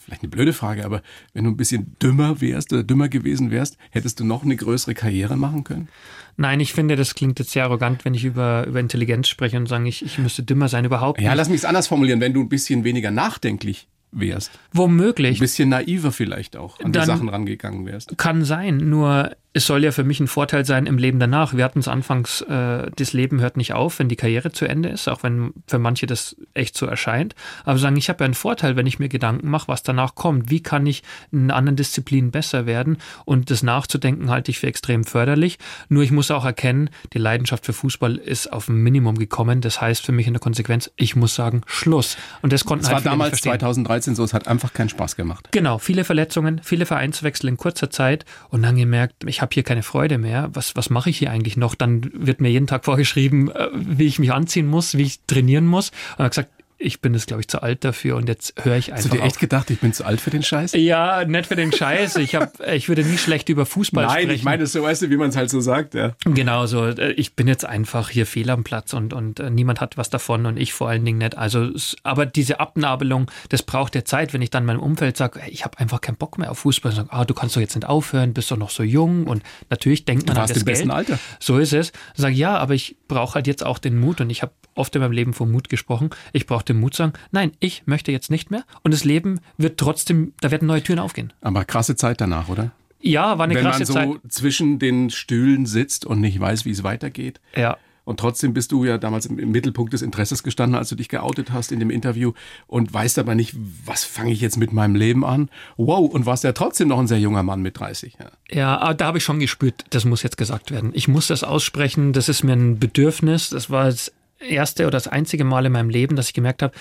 [0.04, 1.02] vielleicht eine blöde Frage, aber
[1.34, 4.94] wenn du ein bisschen dümmer wärst oder dümmer gewesen wärst, hättest du noch eine größere
[4.94, 5.88] Karriere machen können?
[6.36, 9.66] Nein, ich finde, das klingt jetzt sehr arrogant, wenn ich über, über Intelligenz spreche und
[9.66, 11.26] sage, ich, ich müsste dümmer sein, überhaupt nicht.
[11.26, 12.20] Ja, lass mich es anders formulieren.
[12.20, 14.52] Wenn du ein bisschen weniger nachdenklich wärst.
[14.72, 15.38] Womöglich.
[15.38, 18.16] Ein bisschen naiver vielleicht auch an die Sachen rangegangen wärst.
[18.16, 21.54] Kann sein, nur es soll ja für mich ein Vorteil sein im Leben danach.
[21.54, 24.90] Wir hatten es anfangs, äh, das Leben hört nicht auf, wenn die Karriere zu Ende
[24.90, 27.34] ist, auch wenn für manche das echt so erscheint.
[27.64, 30.50] Aber sagen, ich habe ja einen Vorteil, wenn ich mir Gedanken mache, was danach kommt.
[30.50, 32.98] Wie kann ich in anderen Disziplinen besser werden?
[33.24, 35.58] Und das Nachzudenken halte ich für extrem förderlich.
[35.88, 39.62] Nur ich muss auch erkennen, die Leidenschaft für Fußball ist auf ein Minimum gekommen.
[39.62, 42.18] Das heißt für mich in der Konsequenz, ich muss sagen, Schluss.
[42.42, 45.48] Und das konnten das halt war damals 2013 so, es hat einfach keinen Spaß gemacht.
[45.52, 49.82] Genau, viele Verletzungen, viele Vereinswechsel in kurzer Zeit und dann gemerkt, ich habe hier keine
[49.82, 50.50] Freude mehr.
[50.52, 51.74] Was, was mache ich hier eigentlich noch?
[51.74, 55.66] Dann wird mir jeden Tag vorgeschrieben, äh, wie ich mich anziehen muss, wie ich trainieren
[55.66, 55.90] muss.
[56.12, 58.92] Und habe gesagt, ich bin jetzt, glaube ich, zu alt dafür und jetzt höre ich
[58.92, 59.04] einfach.
[59.04, 59.40] Hast du dir echt auf.
[59.40, 60.72] gedacht, ich bin zu alt für den Scheiß?
[60.74, 62.16] Ja, nicht für den Scheiß.
[62.16, 64.28] Ich, hab, ich würde nie schlecht über Fußball Nein, sprechen.
[64.28, 66.14] Nein, ich meine es so, weißt du, wie man es halt so sagt, ja.
[66.24, 66.86] Genau so.
[66.86, 70.08] Äh, ich bin jetzt einfach hier fehl am Platz und, und äh, niemand hat was
[70.08, 71.36] davon und ich vor allen Dingen nicht.
[71.36, 71.70] Also,
[72.04, 75.78] aber diese Abnabelung, das braucht ja Zeit, wenn ich dann meinem Umfeld sage, ich habe
[75.78, 76.92] einfach keinen Bock mehr auf Fußball.
[76.92, 80.04] Sage, ah, du kannst doch jetzt nicht aufhören, bist doch noch so jung und natürlich
[80.04, 80.78] denkt man du warst an das im Geld.
[80.78, 81.18] besten Alter.
[81.40, 81.92] So ist es.
[82.14, 85.02] Sage ja, aber ich brauche halt jetzt auch den Mut und ich habe oft in
[85.02, 86.10] meinem Leben vom Mut gesprochen.
[86.32, 88.64] Ich brauche den Mut sagen, nein, ich möchte jetzt nicht mehr.
[88.82, 91.32] Und das Leben wird trotzdem, da werden neue Türen aufgehen.
[91.40, 92.72] Aber krasse Zeit danach, oder?
[93.00, 94.32] Ja, war eine Wenn krasse man so Zeit.
[94.32, 97.40] zwischen den Stühlen sitzt und nicht weiß, wie es weitergeht.
[97.54, 97.76] Ja.
[98.08, 101.10] Und trotzdem bist du ja damals im im Mittelpunkt des Interesses gestanden, als du dich
[101.10, 102.32] geoutet hast in dem Interview
[102.66, 105.50] und weißt aber nicht, was fange ich jetzt mit meinem Leben an?
[105.76, 108.16] Wow, und warst ja trotzdem noch ein sehr junger Mann mit 30.
[108.18, 108.30] Ja.
[108.50, 110.92] Ja, da habe ich schon gespürt, das muss jetzt gesagt werden.
[110.94, 113.50] Ich muss das aussprechen, das ist mir ein Bedürfnis.
[113.50, 116.74] Das war das erste oder das einzige Mal in meinem Leben, dass ich gemerkt habe,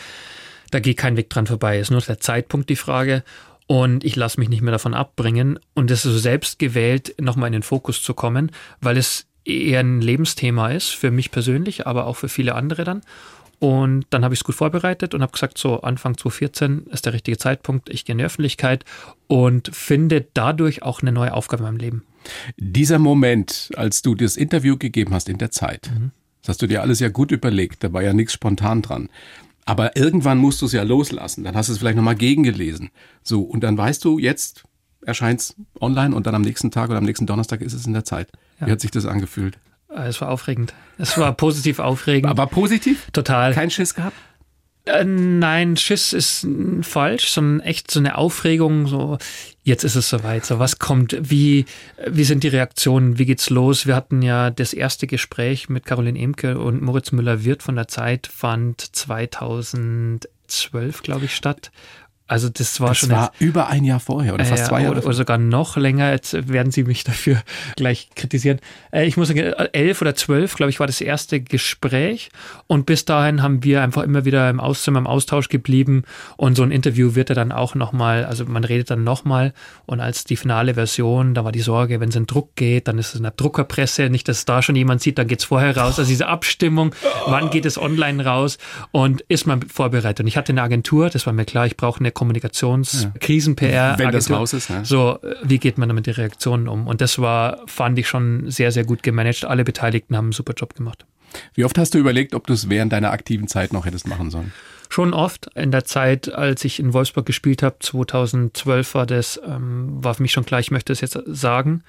[0.72, 1.80] da geht kein Weg dran vorbei.
[1.80, 3.24] Ist nur der Zeitpunkt die Frage.
[3.68, 5.60] Und ich lasse mich nicht mehr davon abbringen.
[5.74, 9.80] Und es ist so selbst gewählt, nochmal in den Fokus zu kommen, weil es eher
[9.80, 13.02] ein Lebensthema ist, für mich persönlich, aber auch für viele andere dann.
[13.60, 17.14] Und dann habe ich es gut vorbereitet und habe gesagt, so Anfang 2014 ist der
[17.14, 18.86] richtige Zeitpunkt, ich gehe in die Öffentlichkeit
[19.28, 22.04] und finde dadurch auch eine neue Aufgabe in meinem Leben.
[22.58, 25.90] Dieser Moment, als du das Interview gegeben hast in der Zeit,
[26.48, 29.10] das hast du dir alles ja gut überlegt, da war ja nichts spontan dran.
[29.66, 32.90] Aber irgendwann musst du es ja loslassen, dann hast du es vielleicht nochmal gegengelesen.
[33.22, 34.64] So, und dann weißt du, jetzt
[35.06, 37.92] erscheint es online und dann am nächsten Tag oder am nächsten Donnerstag ist es in
[37.92, 38.30] der Zeit.
[38.60, 39.60] Wie hat sich das angefühlt?
[39.90, 40.74] Äh, Es war aufregend.
[40.98, 42.30] Es war positiv aufregend.
[42.32, 43.12] Aber positiv?
[43.12, 43.54] Total.
[43.54, 44.16] Kein Schiss gehabt?
[44.86, 46.48] Äh, nein, Schiss ist
[46.82, 49.18] falsch, sondern echt so eine Aufregung, so
[49.68, 51.66] jetzt ist es soweit, so was kommt, wie,
[52.08, 53.86] wie sind die Reaktionen, wie geht's los?
[53.86, 58.28] Wir hatten ja das erste Gespräch mit Caroline Emke und Moritz Müller-Wirth von der Zeit,
[58.28, 61.72] fand 2012, glaube ich, statt.
[62.28, 64.98] Also das war Das schon war über ein Jahr vorher oder fast zwei Jahre.
[64.98, 66.12] oder, oder sogar noch länger.
[66.12, 67.42] Jetzt werden Sie mich dafür
[67.78, 68.60] gleich kritisieren.
[68.92, 72.30] Äh, Ich muss sagen, elf oder zwölf, glaube ich, war das erste Gespräch.
[72.68, 76.04] Und bis dahin haben wir einfach immer wieder im Auszimmer, im Austausch geblieben.
[76.36, 79.54] Und so ein Interview wird er dann auch nochmal, also man redet dann nochmal.
[79.86, 82.98] Und als die finale Version, da war die Sorge, wenn es in Druck geht, dann
[82.98, 84.10] ist es in der Druckerpresse.
[84.10, 85.98] Nicht, dass da schon jemand sieht, dann geht's vorher raus.
[85.98, 86.94] Also diese Abstimmung,
[87.26, 88.58] wann geht es online raus?
[88.92, 90.20] Und ist man vorbereitet?
[90.22, 94.00] Und ich hatte eine Agentur, das war mir klar, ich brauche eine Kommunikations-Krisen-PR.
[94.00, 94.84] Wenn das raus ist, ja.
[94.84, 96.88] So, wie geht man damit die Reaktionen um?
[96.88, 99.46] Und das war, fand ich schon sehr, sehr gut gemanagt.
[99.46, 101.06] Alle Beteiligten haben einen super Job gemacht.
[101.54, 104.32] Wie oft hast du überlegt, ob du es während deiner aktiven Zeit noch hättest machen
[104.32, 104.52] sollen?
[104.90, 110.04] Schon oft in der Zeit, als ich in Wolfsburg gespielt habe, 2012 war das, ähm,
[110.04, 111.84] war für mich schon klar, ich möchte es jetzt sagen.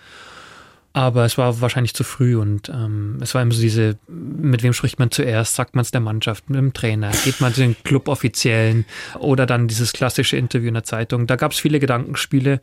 [0.98, 4.72] Aber es war wahrscheinlich zu früh und ähm, es war immer so diese, mit wem
[4.72, 5.54] spricht man zuerst?
[5.54, 7.12] Sagt man es der Mannschaft, mit dem Trainer?
[7.24, 8.84] Geht man zu den Cluboffiziellen?
[9.20, 11.28] Oder dann dieses klassische Interview in der Zeitung?
[11.28, 12.60] Da gab es viele Gedankenspiele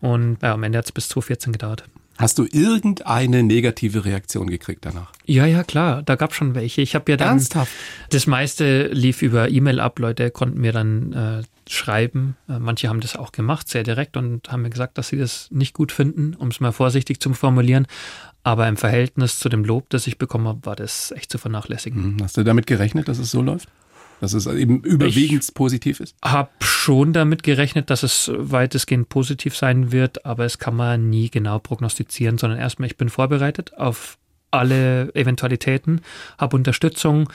[0.00, 1.84] und ja, am Ende hat es bis 2014 gedauert.
[2.16, 5.12] Hast du irgendeine negative Reaktion gekriegt danach?
[5.26, 6.80] Ja, ja, klar, da gab es schon welche.
[6.80, 7.72] Ich habe ja dann Ernsthaft?
[8.08, 9.98] das meiste lief über E-Mail ab.
[9.98, 12.36] Leute konnten mir dann äh, schreiben.
[12.48, 15.48] Äh, manche haben das auch gemacht, sehr direkt und haben mir gesagt, dass sie das
[15.50, 17.86] nicht gut finden, um es mal vorsichtig zu formulieren.
[18.42, 22.02] Aber im Verhältnis zu dem Lob, das ich bekommen habe, war das echt zu vernachlässigen.
[22.02, 23.68] Hm, Hast du damit gerechnet, dass es so läuft?
[24.20, 26.14] Dass es eben überwiegend positiv ist?
[26.22, 31.30] Hab schon damit gerechnet, dass es weitestgehend positiv sein wird, aber es kann man nie
[31.30, 34.18] genau prognostizieren, sondern erstmal, ich bin vorbereitet auf
[34.50, 36.00] alle Eventualitäten,
[36.38, 37.28] habe Unterstützung,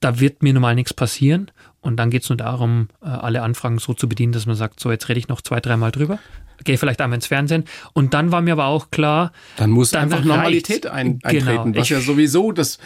[0.00, 1.50] da wird mir normal nichts passieren
[1.86, 4.80] und dann geht es nur darum, äh, alle Anfragen so zu bedienen, dass man sagt,
[4.80, 6.18] so jetzt rede ich noch zwei, dreimal drüber,
[6.64, 10.04] gehe vielleicht einmal ins Fernsehen und dann war mir aber auch klar, Dann muss Dann
[10.04, 10.28] einfach reicht's.
[10.28, 11.28] Normalität ein, Genau.
[11.50, 12.78] eintreten, was Ich- ja sowieso das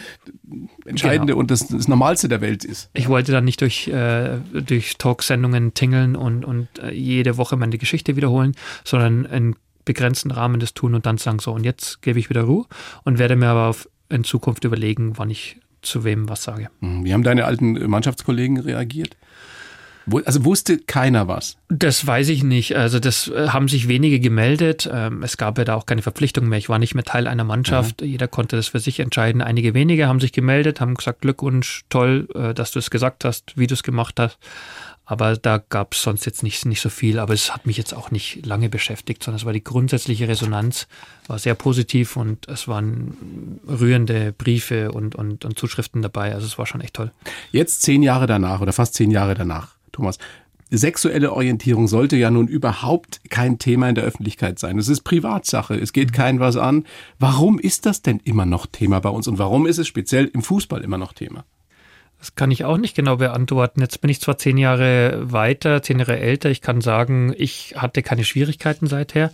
[0.85, 1.39] Entscheidende Genau.
[1.39, 2.89] und das, das Normalste der Welt ist.
[2.93, 7.77] Ich wollte dann nicht durch, äh, durch Talksendungen tingeln und, und äh, jede Woche meine
[7.77, 12.19] Geschichte wiederholen, sondern in begrenzten Rahmen das tun und dann sagen, so, und jetzt gebe
[12.19, 12.65] ich wieder Ruhe
[13.03, 16.69] und werde mir aber auf, in Zukunft überlegen, wann ich zu wem was sage.
[16.81, 19.15] Hm, Wie haben deine alten Mannschaftskollegen reagiert?
[20.25, 21.57] Also wusste keiner was.
[21.69, 22.75] Das weiß ich nicht.
[22.75, 24.89] Also das äh, haben sich wenige gemeldet.
[24.91, 26.57] Ähm, Es gab ja da auch keine Verpflichtung mehr.
[26.57, 28.01] Ich war nicht mehr Teil einer Mannschaft.
[28.01, 29.41] Jeder konnte das für sich entscheiden.
[29.43, 33.53] Einige wenige haben sich gemeldet, haben gesagt, Glückwunsch, toll, äh, dass du es gesagt hast,
[33.55, 34.39] wie du es gemacht hast.
[35.11, 37.19] Aber da gab es sonst jetzt nicht, nicht so viel.
[37.19, 40.87] Aber es hat mich jetzt auch nicht lange beschäftigt, sondern es war die grundsätzliche Resonanz,
[41.27, 46.33] war sehr positiv und es waren rührende Briefe und, und, und Zuschriften dabei.
[46.33, 47.11] Also es war schon echt toll.
[47.51, 50.17] Jetzt zehn Jahre danach oder fast zehn Jahre danach, Thomas.
[50.69, 54.79] Sexuelle Orientierung sollte ja nun überhaupt kein Thema in der Öffentlichkeit sein.
[54.79, 55.75] Es ist Privatsache.
[55.75, 56.85] Es geht kein was an.
[57.19, 59.27] Warum ist das denn immer noch Thema bei uns?
[59.27, 61.43] Und warum ist es speziell im Fußball immer noch Thema?
[62.21, 63.81] Das kann ich auch nicht genau beantworten.
[63.81, 66.51] Jetzt bin ich zwar zehn Jahre weiter, zehn Jahre älter.
[66.51, 69.31] Ich kann sagen, ich hatte keine Schwierigkeiten seither,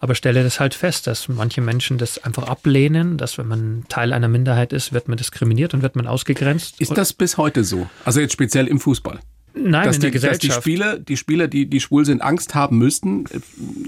[0.00, 4.14] aber stelle das halt fest, dass manche Menschen das einfach ablehnen, dass wenn man Teil
[4.14, 6.80] einer Minderheit ist, wird man diskriminiert und wird man ausgegrenzt.
[6.80, 7.86] Ist das bis heute so?
[8.06, 9.20] Also jetzt speziell im Fußball?
[9.54, 10.10] Nein, dass die.
[10.10, 13.40] Dass die Spieler, die Spieler, die, die schwul sind, Angst haben müssten, äh,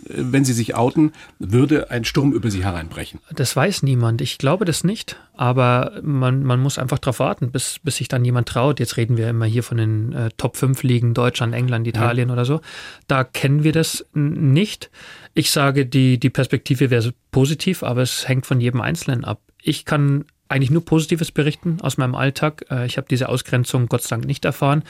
[0.09, 3.21] wenn sie sich outen, würde ein Sturm über sie hereinbrechen.
[3.35, 4.21] Das weiß niemand.
[4.21, 5.17] Ich glaube das nicht.
[5.37, 8.79] Aber man, man muss einfach darauf warten, bis, bis sich dann jemand traut.
[8.79, 12.33] Jetzt reden wir immer hier von den äh, Top 5 Ligen, Deutschland, England, Italien ja.
[12.35, 12.61] oder so.
[13.09, 14.91] Da kennen wir das nicht.
[15.35, 19.41] Ich sage, die, die Perspektive wäre positiv, aber es hängt von jedem Einzelnen ab.
[19.61, 20.25] Ich kann
[20.55, 22.65] eigentlich nur Positives berichten aus meinem Alltag.
[22.71, 24.85] Äh, ich habe diese Ausgrenzung Gott sei Dank nicht erfahren.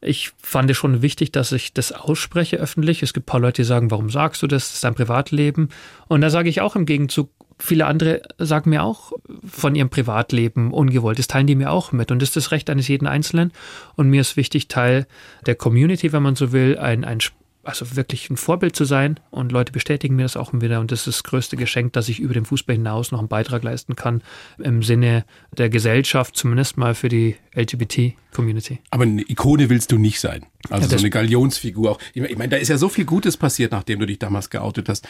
[0.00, 3.02] Ich fand es schon wichtig, dass ich das ausspreche öffentlich.
[3.02, 4.66] Es gibt ein paar Leute, die sagen, warum sagst du das?
[4.66, 5.70] Das ist dein Privatleben.
[6.06, 9.12] Und da sage ich auch im Gegenzug, viele andere sagen mir auch
[9.44, 11.18] von ihrem Privatleben ungewollt.
[11.18, 12.12] Das teilen die mir auch mit.
[12.12, 13.52] Und das ist das Recht eines jeden Einzelnen.
[13.96, 15.06] Und mir ist wichtig, Teil
[15.46, 17.20] der Community, wenn man so will, ein, ein
[17.68, 19.20] also wirklich ein Vorbild zu sein.
[19.30, 20.80] Und Leute bestätigen mir das auch wieder.
[20.80, 23.62] Und das ist das größte Geschenk, dass ich über den Fußball hinaus noch einen Beitrag
[23.62, 24.22] leisten kann
[24.58, 25.24] im Sinne
[25.56, 28.78] der Gesellschaft, zumindest mal für die LGBT-Community.
[28.90, 30.46] Aber eine Ikone willst du nicht sein.
[30.70, 31.98] Also ja, so eine Galionsfigur auch.
[32.14, 35.06] Ich meine, da ist ja so viel Gutes passiert, nachdem du dich damals geoutet hast.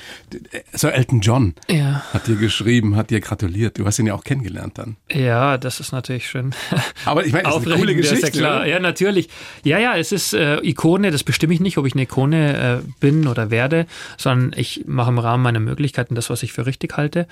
[0.73, 2.03] So Elton John ja.
[2.13, 3.79] hat dir geschrieben, hat dir gratuliert.
[3.79, 4.97] Du hast ihn ja auch kennengelernt dann.
[5.11, 6.55] Ja, das ist natürlich schön.
[7.05, 8.27] Aber ich meine, das ist eine coole Geschichte.
[8.27, 8.67] Ja, klar.
[8.67, 9.29] ja, natürlich.
[9.65, 12.81] Ja, ja, es ist äh, Ikone, das bestimme ich nicht, ob ich eine Ikone äh,
[13.01, 16.97] bin oder werde, sondern ich mache im Rahmen meiner Möglichkeiten das, was ich für richtig
[16.97, 17.27] halte.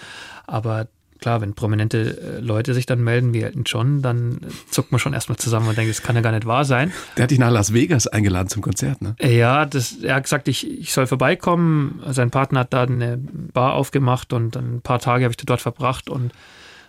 [0.47, 0.89] Aber
[1.21, 5.13] klar, wenn prominente äh, Leute sich dann melden wie Elton John, dann zuckt man schon
[5.13, 6.93] erstmal zusammen und denkt, das kann ja gar nicht wahr sein.
[7.17, 9.17] Der hat dich nach Las Vegas eingeladen zum Konzert, ne?
[9.21, 12.03] Ja, das, er hat gesagt, ich, ich soll vorbeikommen.
[12.09, 16.11] Sein Partner hat da eine Bar aufgemacht und ein paar Tage habe ich dort verbracht
[16.11, 16.33] und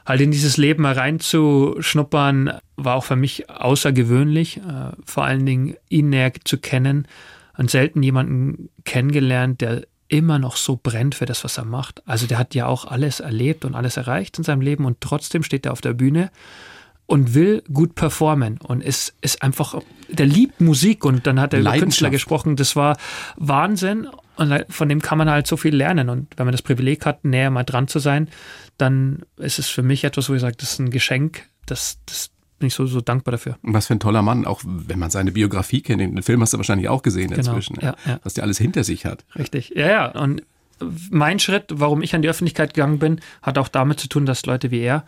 [0.06, 4.58] halt in dieses Leben reinzuschnuppern, war auch für mich außergewöhnlich.
[4.58, 7.08] Äh, vor allen Dingen ihn näher zu kennen
[7.58, 12.02] und selten jemanden kennengelernt, der immer noch so brennt für das, was er macht.
[12.08, 15.44] Also der hat ja auch alles erlebt und alles erreicht in seinem Leben und trotzdem
[15.44, 16.32] steht er auf der Bühne
[17.08, 21.62] und will gut performen und ist, ist einfach, der liebt Musik und dann hat er
[21.62, 22.98] über Künstler gesprochen, das war
[23.38, 27.06] Wahnsinn und von dem kann man halt so viel lernen und wenn man das Privileg
[27.06, 28.30] hat, näher mal dran zu sein,
[28.78, 32.30] dann ist es für mich etwas, wo ich sage, das ist ein Geschenk, das, das
[32.60, 33.58] bin ich so, so dankbar dafür.
[33.62, 36.02] Was für ein toller Mann, auch wenn man seine Biografie kennt.
[36.02, 38.20] Den Film hast du wahrscheinlich auch gesehen genau, inzwischen, ja, ja.
[38.24, 39.26] was der alles hinter sich hat.
[39.38, 40.06] Richtig, ja, ja.
[40.08, 40.44] Und
[41.10, 44.46] mein Schritt, warum ich an die Öffentlichkeit gegangen bin, hat auch damit zu tun, dass
[44.46, 45.06] Leute wie er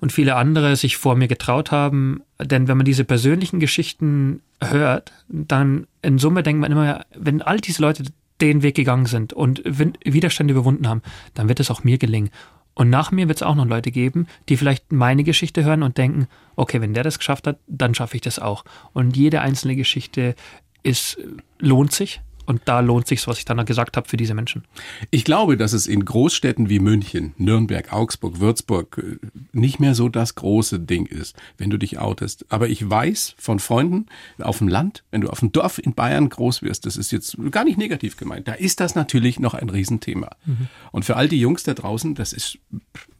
[0.00, 2.22] und viele andere sich vor mir getraut haben.
[2.40, 7.60] Denn wenn man diese persönlichen Geschichten hört, dann in Summe denkt man immer, wenn all
[7.60, 8.04] diese Leute
[8.40, 11.02] den Weg gegangen sind und Widerstände überwunden haben,
[11.34, 12.30] dann wird es auch mir gelingen.
[12.74, 15.98] Und nach mir wird es auch noch Leute geben, die vielleicht meine Geschichte hören und
[15.98, 18.64] denken, okay, wenn der das geschafft hat, dann schaffe ich das auch.
[18.92, 20.34] Und jede einzelne Geschichte
[20.82, 21.18] ist,
[21.58, 22.20] lohnt sich
[22.52, 24.64] und da lohnt sich, was ich dann gesagt habe, für diese Menschen.
[25.10, 30.10] Ich glaube, dass es in Großstädten wie München, Nürnberg, Augsburg, Würzburg äh, nicht mehr so
[30.10, 32.44] das große Ding ist, wenn du dich outest.
[32.50, 34.04] Aber ich weiß von Freunden
[34.38, 37.38] auf dem Land, wenn du auf dem Dorf in Bayern groß wirst, das ist jetzt
[37.50, 40.28] gar nicht negativ gemeint, da ist das natürlich noch ein Riesenthema.
[40.44, 40.68] Mhm.
[40.90, 42.58] Und für all die Jungs da draußen, das ist,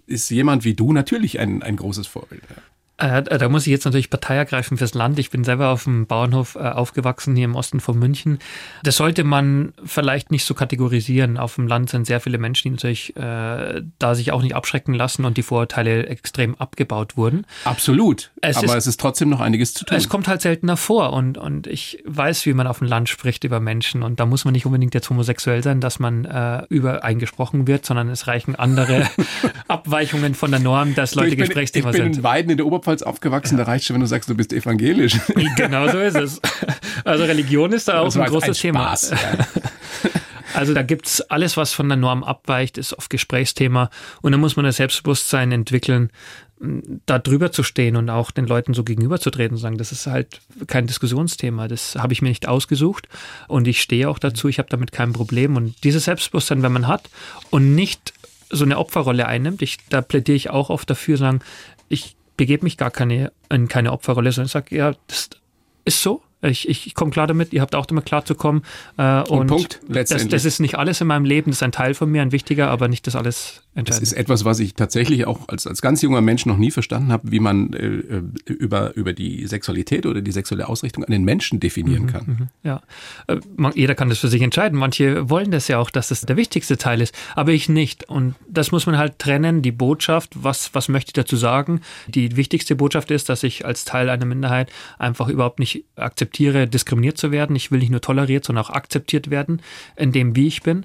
[0.06, 2.42] ist jemand wie du natürlich ein, ein großes Vorbild.
[2.50, 2.62] Ja.
[3.02, 5.18] Äh, da muss ich jetzt natürlich Partei ergreifen fürs Land.
[5.18, 8.38] Ich bin selber auf dem Bauernhof äh, aufgewachsen, hier im Osten von München.
[8.84, 11.36] Das sollte man vielleicht nicht so kategorisieren.
[11.36, 14.94] Auf dem Land sind sehr viele Menschen, die natürlich äh, da sich auch nicht abschrecken
[14.94, 17.44] lassen und die Vorurteile extrem abgebaut wurden.
[17.64, 18.30] Absolut.
[18.40, 19.98] Es Aber ist, es ist trotzdem noch einiges zu tun.
[19.98, 23.42] Es kommt halt seltener vor und, und ich weiß, wie man auf dem Land spricht
[23.42, 27.02] über Menschen und da muss man nicht unbedingt jetzt homosexuell sein, dass man äh, über
[27.02, 29.08] eingesprochen wird, sondern es reichen andere
[29.66, 32.02] Abweichungen von der Norm, dass Leute Gesprächsthema sind.
[32.02, 33.64] Ich bin in Weiden in der Oberpfalz Oberpfalz aufgewachsen, ja.
[33.64, 35.18] da reicht schon, wenn du sagst, du bist evangelisch.
[35.56, 36.40] Genau so ist es.
[37.04, 38.94] Also Religion ist da auch ein großes ein Thema.
[38.94, 39.16] Ja.
[40.54, 43.88] Also da gibt es alles, was von der Norm abweicht, ist oft Gesprächsthema.
[44.20, 46.10] Und da muss man das Selbstbewusstsein entwickeln,
[47.06, 50.42] da drüber zu stehen und auch den Leuten so gegenüberzutreten und sagen, das ist halt
[50.66, 53.08] kein Diskussionsthema, das habe ich mir nicht ausgesucht
[53.48, 55.56] und ich stehe auch dazu, ich habe damit kein Problem.
[55.56, 57.08] Und dieses Selbstbewusstsein, wenn man hat
[57.48, 58.12] und nicht
[58.50, 61.40] so eine Opferrolle einnimmt, ich, da plädiere ich auch oft dafür, sagen,
[61.88, 65.30] ich begebe mich gar keine, in keine Opferrolle, sondern sage, ja, das
[65.84, 66.22] ist so.
[66.40, 68.64] Ich, ich, ich komme klar damit, ihr habt auch damit klar zu kommen.
[68.98, 70.28] Äh, und, und Punkt, letztendlich.
[70.30, 72.32] Das, das, ist nicht alles in meinem Leben, das ist ein Teil von mir, ein
[72.32, 76.02] wichtiger, aber nicht das alles das ist etwas, was ich tatsächlich auch als, als ganz
[76.02, 80.20] junger Mensch noch nie verstanden habe, wie man äh, äh über, über die Sexualität oder
[80.20, 82.24] die sexuelle Ausrichtung einen Menschen definieren mhm, kann.
[82.26, 82.82] Mhm, ja,
[83.28, 84.78] äh, man, jeder kann das für sich entscheiden.
[84.78, 88.08] Manche wollen das ja auch, dass das der wichtigste Teil ist, aber ich nicht.
[88.10, 91.80] Und das muss man halt trennen, die Botschaft, was, was möchte ich dazu sagen?
[92.08, 97.16] Die wichtigste Botschaft ist, dass ich als Teil einer Minderheit einfach überhaupt nicht akzeptiere, diskriminiert
[97.16, 97.56] zu werden.
[97.56, 99.62] Ich will nicht nur toleriert, sondern auch akzeptiert werden,
[99.96, 100.84] in dem, wie ich bin.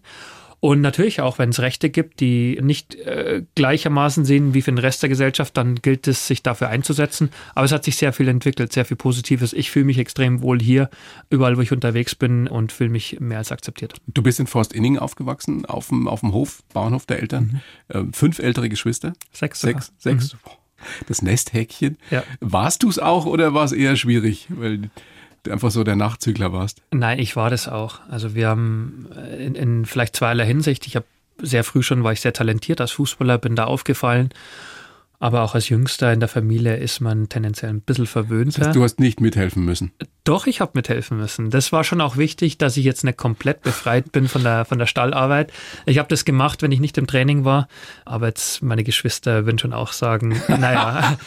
[0.59, 4.79] Und natürlich auch, wenn es Rechte gibt, die nicht äh, gleichermaßen sehen wie für den
[4.79, 7.29] Rest der Gesellschaft, dann gilt es, sich dafür einzusetzen.
[7.53, 9.53] Aber es hat sich sehr viel entwickelt, sehr viel Positives.
[9.53, 10.89] Ich fühle mich extrem wohl hier,
[11.29, 13.93] überall, wo ich unterwegs bin und fühle mich mehr als akzeptiert.
[14.07, 17.61] Du bist in Forst Inning aufgewachsen, auf dem, auf dem Hof, Bauernhof der Eltern.
[17.93, 18.09] Mhm.
[18.09, 19.13] Äh, fünf ältere Geschwister?
[19.31, 19.61] Sechs.
[19.61, 19.93] Sechs.
[19.99, 20.33] Sechs.
[20.33, 20.39] Mhm.
[21.07, 21.97] Das Nesthäkchen.
[22.09, 22.23] Ja.
[22.39, 24.47] Warst du es auch oder war es eher schwierig?
[24.49, 24.89] Weil
[25.51, 26.81] einfach so der Nachzügler warst?
[26.91, 27.99] Nein, ich war das auch.
[28.10, 31.05] Also wir haben äh, in, in vielleicht zweierlei Hinsicht, ich habe
[31.39, 34.29] sehr früh schon, war ich sehr talentiert als Fußballer, bin da aufgefallen
[35.19, 38.60] aber auch als Jüngster in der Familie ist man tendenziell ein bisschen verwöhnter.
[38.60, 39.91] Das heißt, du hast nicht mithelfen müssen.
[40.23, 41.49] Doch, ich habe mithelfen müssen.
[41.49, 44.77] Das war schon auch wichtig, dass ich jetzt nicht komplett befreit bin von der, von
[44.77, 45.51] der Stallarbeit.
[45.88, 47.67] Ich habe das gemacht, wenn ich nicht im Training war.
[48.06, 51.17] Aber jetzt meine Geschwister würden schon auch sagen, naja,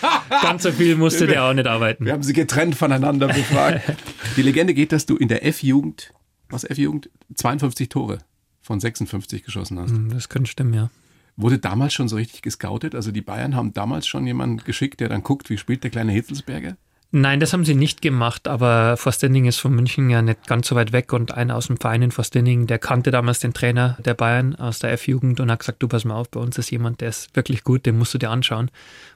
[0.41, 2.05] ganz so viel musste der auch nicht arbeiten.
[2.05, 3.83] Wir haben sie getrennt voneinander befragt.
[4.37, 6.13] Die Legende geht, dass du in der F-Jugend,
[6.49, 8.19] was F-Jugend, 52 Tore
[8.61, 9.91] von 56 geschossen hast.
[9.91, 10.91] Hm, das könnte stimmen, ja.
[11.37, 12.95] Wurde damals schon so richtig gescoutet?
[12.95, 16.13] Also die Bayern haben damals schon jemanden geschickt, der dann guckt, wie spielt der kleine
[16.13, 16.77] Hitzelsberger?
[17.13, 20.77] Nein, das haben sie nicht gemacht, aber Forstinning ist von München ja nicht ganz so
[20.77, 24.15] weit weg und einer aus dem Verein in Forstinning, der kannte damals den Trainer der
[24.15, 27.01] Bayern aus der F-Jugend und hat gesagt, du pass mal auf, bei uns ist jemand,
[27.01, 28.71] der ist wirklich gut, den musst du dir anschauen.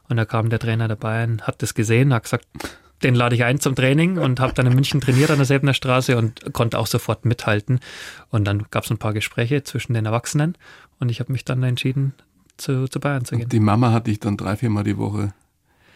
[0.08, 2.46] Und da kam der Trainer der Bayern, hat das gesehen, hat gesagt,
[3.02, 5.74] den lade ich ein zum Training und habe dann in München trainiert an der Säbener
[5.74, 7.80] Straße und konnte auch sofort mithalten.
[8.30, 10.56] Und dann gab es ein paar Gespräche zwischen den Erwachsenen
[11.00, 12.14] und ich habe mich dann entschieden,
[12.56, 13.44] zu, zu Bayern zu gehen.
[13.44, 15.34] Und die Mama hat dich dann drei, viermal die Woche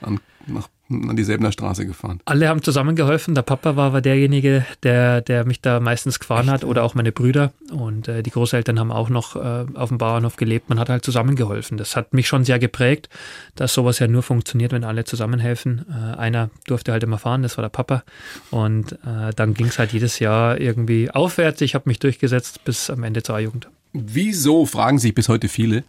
[0.01, 2.21] an, nach, an die Säbener Straße gefahren.
[2.25, 3.35] Alle haben zusammengeholfen.
[3.35, 6.53] Der Papa war, war derjenige, der, der mich da meistens gefahren Echt?
[6.53, 7.53] hat oder auch meine Brüder.
[7.71, 10.71] Und äh, die Großeltern haben auch noch äh, auf dem Bauernhof gelebt.
[10.71, 11.77] Man hat halt zusammengeholfen.
[11.77, 13.11] Das hat mich schon sehr geprägt,
[13.55, 15.85] dass sowas ja nur funktioniert, wenn alle zusammenhelfen.
[15.91, 18.03] Äh, einer durfte halt immer fahren, das war der Papa.
[18.51, 21.61] Und äh, dann ging es halt jedes Jahr irgendwie aufwärts.
[21.61, 23.69] Ich habe mich durchgesetzt bis am Ende zur A-Jugend.
[23.93, 25.85] Wieso, fragen sich bis heute viele,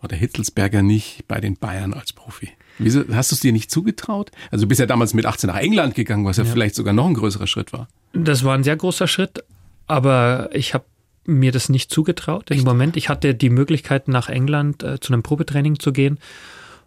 [0.00, 2.50] war der Hitzelsberger nicht bei den Bayern als Profi?
[2.78, 4.30] Wieso hast du es dir nicht zugetraut?
[4.50, 6.92] Also du bist ja damals mit 18 nach England gegangen, was ja, ja vielleicht sogar
[6.92, 7.88] noch ein größerer Schritt war.
[8.12, 9.44] Das war ein sehr großer Schritt,
[9.86, 10.84] aber ich habe
[11.24, 12.50] mir das nicht zugetraut.
[12.50, 16.18] Im Moment, ich hatte die Möglichkeit, nach England äh, zu einem Probetraining zu gehen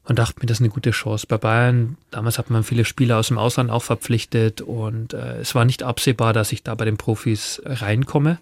[0.06, 1.28] und dachte mir, das ist eine gute Chance.
[1.28, 5.56] Bei Bayern, damals hat man viele Spieler aus dem Ausland auch verpflichtet und äh, es
[5.56, 8.40] war nicht absehbar, dass ich da bei den Profis reinkomme.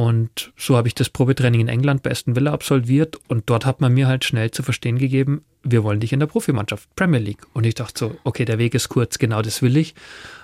[0.00, 3.82] Und so habe ich das Probetraining in England bei Aston Villa absolviert und dort hat
[3.82, 7.42] man mir halt schnell zu verstehen gegeben, wir wollen dich in der Profimannschaft, Premier League.
[7.52, 9.94] Und ich dachte so, okay, der Weg ist kurz, genau das will ich.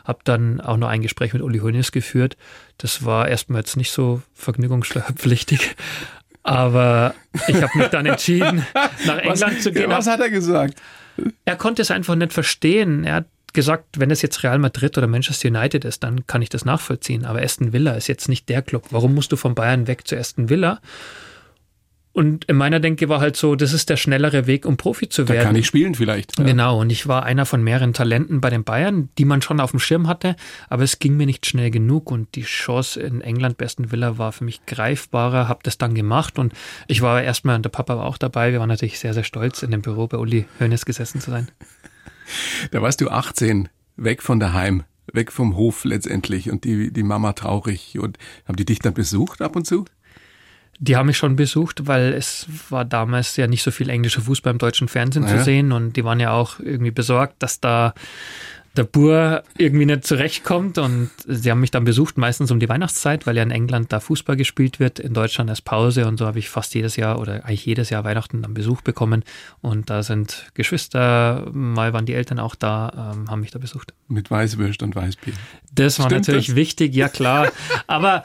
[0.04, 2.36] Habe dann auch noch ein Gespräch mit Uli Hoeneß geführt.
[2.76, 5.74] Das war erstmal jetzt nicht so vergnügungssteuerpflichtig,
[6.42, 7.14] aber
[7.48, 8.66] ich habe mich dann entschieden,
[9.06, 9.88] nach England was, zu gehen.
[9.88, 10.74] Was hat er gesagt?
[11.46, 13.04] Er konnte es einfach nicht verstehen.
[13.04, 16.48] Er hat gesagt, wenn es jetzt Real Madrid oder Manchester United ist, dann kann ich
[16.48, 17.24] das nachvollziehen.
[17.24, 18.84] Aber Aston Villa ist jetzt nicht der Club.
[18.90, 20.80] Warum musst du von Bayern weg zu Aston Villa?
[22.16, 25.28] Und in meiner Denke war halt so, das ist der schnellere Weg, um Profi zu
[25.28, 25.38] werden.
[25.38, 26.38] Da kann ich spielen vielleicht.
[26.38, 26.46] Ja.
[26.46, 29.72] Genau, und ich war einer von mehreren Talenten bei den Bayern, die man schon auf
[29.72, 30.34] dem Schirm hatte,
[30.70, 34.32] aber es ging mir nicht schnell genug und die Chance in England besten Villa war
[34.32, 36.54] für mich greifbarer, habe das dann gemacht und
[36.86, 39.62] ich war erstmal, und der Papa war auch dabei, wir waren natürlich sehr, sehr stolz,
[39.62, 41.48] in dem Büro bei Uli Hoeneß gesessen zu sein.
[42.70, 47.32] Da warst du 18, weg von daheim, weg vom Hof letztendlich und die, die Mama
[47.32, 47.98] traurig.
[47.98, 49.84] Und haben die dich dann besucht ab und zu?
[50.78, 54.52] Die haben mich schon besucht, weil es war damals ja nicht so viel englischer Fußball
[54.52, 55.38] im deutschen Fernsehen naja.
[55.38, 57.94] zu sehen und die waren ja auch irgendwie besorgt, dass da
[58.76, 63.26] der Bur irgendwie nicht zurechtkommt und sie haben mich dann besucht, meistens um die Weihnachtszeit,
[63.26, 66.38] weil ja in England da Fußball gespielt wird, in Deutschland als Pause und so habe
[66.38, 69.24] ich fast jedes Jahr oder eigentlich jedes Jahr Weihnachten dann Besuch bekommen
[69.60, 73.94] und da sind Geschwister, mal waren die Eltern auch da, ähm, haben mich da besucht.
[74.08, 75.34] Mit Weißwürst und Weißbier.
[75.72, 76.56] Das war Stimmt natürlich das?
[76.56, 77.50] wichtig, ja klar,
[77.86, 78.24] aber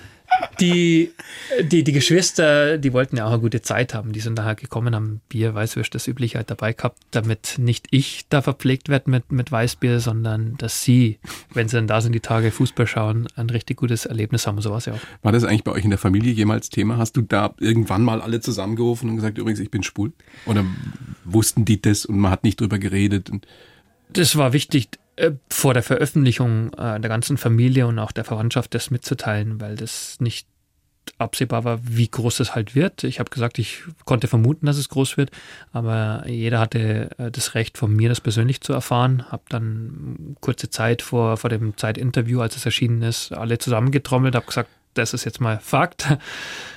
[0.59, 1.11] die,
[1.61, 4.13] die, die Geschwister, die wollten ja auch eine gute Zeit haben.
[4.13, 8.25] Die sind daher gekommen, haben Bier, Weißwürst, das übliche halt dabei gehabt, damit nicht ich
[8.29, 11.19] da verpflegt werde mit, mit Weißbier, sondern dass sie,
[11.53, 14.61] wenn sie dann da sind, die Tage Fußball schauen, ein richtig gutes Erlebnis haben.
[14.61, 14.99] So war ja auch.
[15.23, 16.97] War das eigentlich bei euch in der Familie jemals Thema?
[16.97, 20.11] Hast du da irgendwann mal alle zusammengerufen und gesagt, übrigens, ich bin schwul?
[20.45, 20.65] Oder
[21.25, 23.31] wussten die das und man hat nicht drüber geredet?
[24.13, 24.89] das war wichtig,
[25.49, 30.19] vor der Veröffentlichung äh, der ganzen Familie und auch der Verwandtschaft das mitzuteilen, weil das
[30.19, 30.47] nicht
[31.17, 33.03] absehbar war, wie groß es halt wird.
[33.03, 35.31] Ich habe gesagt, ich konnte vermuten, dass es groß wird,
[35.71, 39.31] aber jeder hatte äh, das Recht von mir, das persönlich zu erfahren.
[39.31, 44.45] Habe dann kurze Zeit vor, vor dem Zeitinterview, als es erschienen ist, alle zusammengetrommelt, habe
[44.45, 46.17] gesagt, das ist jetzt mal Fakt.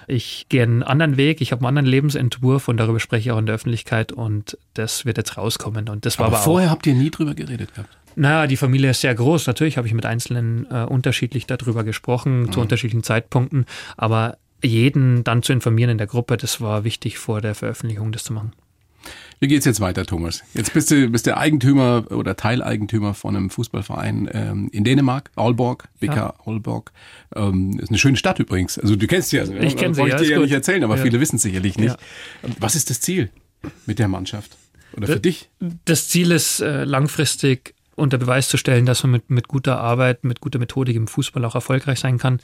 [0.06, 3.38] Ich gehe einen anderen Weg, ich habe einen anderen Lebensentwurf und darüber spreche ich auch
[3.38, 5.88] in der Öffentlichkeit und das wird jetzt rauskommen.
[5.88, 7.88] Und das war aber, aber vorher habt ihr nie drüber geredet gehabt.
[8.16, 9.46] Naja, die Familie ist sehr groß.
[9.46, 12.52] Natürlich habe ich mit Einzelnen äh, unterschiedlich darüber gesprochen, mhm.
[12.52, 13.66] zu unterschiedlichen Zeitpunkten.
[13.96, 18.24] Aber jeden dann zu informieren in der Gruppe, das war wichtig vor der Veröffentlichung, das
[18.24, 18.52] zu machen.
[19.40, 20.42] Wie geht's jetzt weiter, Thomas?
[20.54, 25.88] Jetzt bist du bist der Eigentümer oder Teileigentümer von einem Fußballverein ähm, in Dänemark, Aalborg,
[26.00, 26.34] BK ja.
[26.46, 26.92] Aalborg.
[27.34, 28.78] Ähm, ist eine schöne Stadt übrigens.
[28.78, 29.44] Also du kennst sie ja.
[29.44, 30.18] Ich kenne sie, ja.
[30.18, 31.02] Ich dir ja nicht erzählen, aber ja.
[31.02, 31.96] viele wissen sicherlich nicht.
[32.42, 32.48] Ja.
[32.58, 33.30] Was ist das Ziel
[33.86, 34.56] mit der Mannschaft?
[34.96, 35.50] Oder für das, dich?
[35.84, 40.24] Das Ziel ist äh, langfristig unter Beweis zu stellen, dass man mit, mit guter Arbeit,
[40.24, 42.40] mit guter Methodik im Fußball auch erfolgreich sein kann.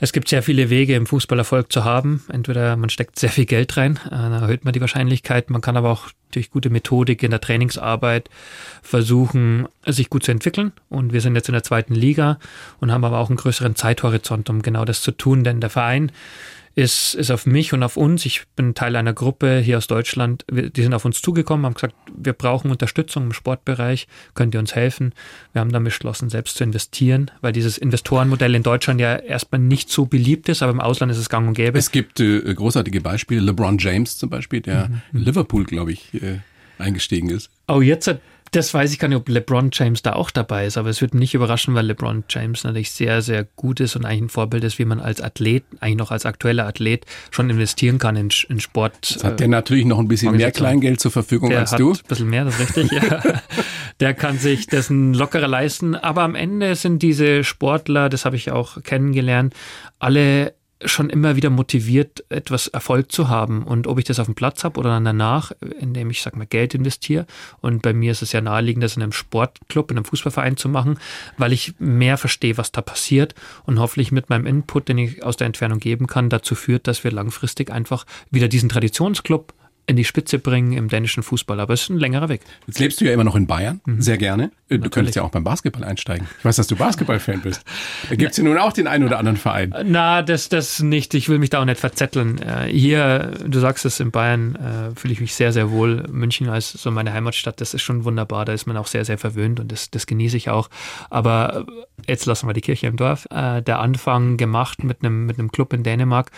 [0.00, 2.22] Es gibt sehr viele Wege, im Fußball Erfolg zu haben.
[2.28, 5.50] Entweder man steckt sehr viel Geld rein, äh, dann erhöht man die Wahrscheinlichkeit.
[5.50, 8.30] Man kann aber auch durch gute Methodik in der Trainingsarbeit
[8.80, 10.72] versuchen, sich gut zu entwickeln.
[10.88, 12.38] Und wir sind jetzt in der zweiten Liga
[12.78, 15.42] und haben aber auch einen größeren Zeithorizont, um genau das zu tun.
[15.42, 16.12] Denn der Verein
[16.78, 18.24] ist, ist auf mich und auf uns.
[18.24, 20.44] Ich bin Teil einer Gruppe hier aus Deutschland.
[20.48, 24.06] Die sind auf uns zugekommen, haben gesagt, wir brauchen Unterstützung im Sportbereich.
[24.34, 25.12] Könnt ihr uns helfen?
[25.52, 29.90] Wir haben dann beschlossen, selbst zu investieren, weil dieses Investorenmodell in Deutschland ja erstmal nicht
[29.90, 31.76] so beliebt ist, aber im Ausland ist es gang und gäbe.
[31.76, 33.40] Es gibt äh, großartige Beispiele.
[33.40, 35.02] LeBron James zum Beispiel, der mhm.
[35.14, 36.38] in Liverpool, glaube ich, äh,
[36.78, 37.50] eingestiegen ist.
[37.66, 38.20] Oh, jetzt hat
[38.52, 41.14] das weiß ich gar nicht, ob LeBron James da auch dabei ist, aber es wird
[41.14, 44.64] mich nicht überraschen, weil LeBron James natürlich sehr, sehr gut ist und eigentlich ein Vorbild
[44.64, 48.60] ist, wie man als Athlet, eigentlich noch als aktueller Athlet schon investieren kann in, in
[48.60, 49.16] Sport.
[49.16, 51.92] Das hat der natürlich noch ein bisschen mehr Kleingeld zur Verfügung der als du.
[51.92, 53.22] Ein bisschen mehr, das ist richtig, ja.
[54.00, 58.52] Der kann sich dessen lockerer leisten, aber am Ende sind diese Sportler, das habe ich
[58.52, 59.54] auch kennengelernt,
[59.98, 60.54] alle
[60.84, 63.64] schon immer wieder motiviert, etwas Erfolg zu haben.
[63.64, 66.46] Und ob ich das auf dem Platz habe oder dann danach, indem ich, sag mal,
[66.46, 67.26] Geld investiere.
[67.60, 70.68] Und bei mir ist es ja naheliegend, das in einem Sportclub, in einem Fußballverein zu
[70.68, 70.98] machen,
[71.36, 75.36] weil ich mehr verstehe, was da passiert und hoffentlich mit meinem Input, den ich aus
[75.36, 79.52] der Entfernung geben kann, dazu führt, dass wir langfristig einfach wieder diesen Traditionsclub
[79.86, 81.58] in die Spitze bringen im dänischen Fußball.
[81.58, 82.42] Aber es ist ein längerer Weg.
[82.66, 84.00] Jetzt lebst du ja immer noch in Bayern, mhm.
[84.02, 84.52] sehr gerne.
[84.68, 84.92] Äh, du Natürlich.
[84.92, 86.28] könntest ja auch beim Basketball einsteigen.
[86.38, 87.62] Ich weiß, dass du Basketball-Fan bist.
[88.08, 89.74] Da gibt es ja nun auch den einen oder anderen Verein.
[89.84, 91.14] Na, das, das nicht.
[91.14, 92.38] Ich will mich da auch nicht verzetteln.
[92.38, 96.04] Äh, hier, du sagst es, in Bayern äh, fühle ich mich sehr, sehr wohl.
[96.10, 98.44] München als so meine Heimatstadt, das ist schon wunderbar.
[98.44, 100.68] Da ist man auch sehr, sehr verwöhnt und das, das genieße ich auch.
[101.10, 101.66] Aber
[102.06, 103.26] jetzt lassen wir die Kirche im Dorf.
[103.30, 106.30] Der Anfang gemacht mit einem, mit einem Club in Dänemark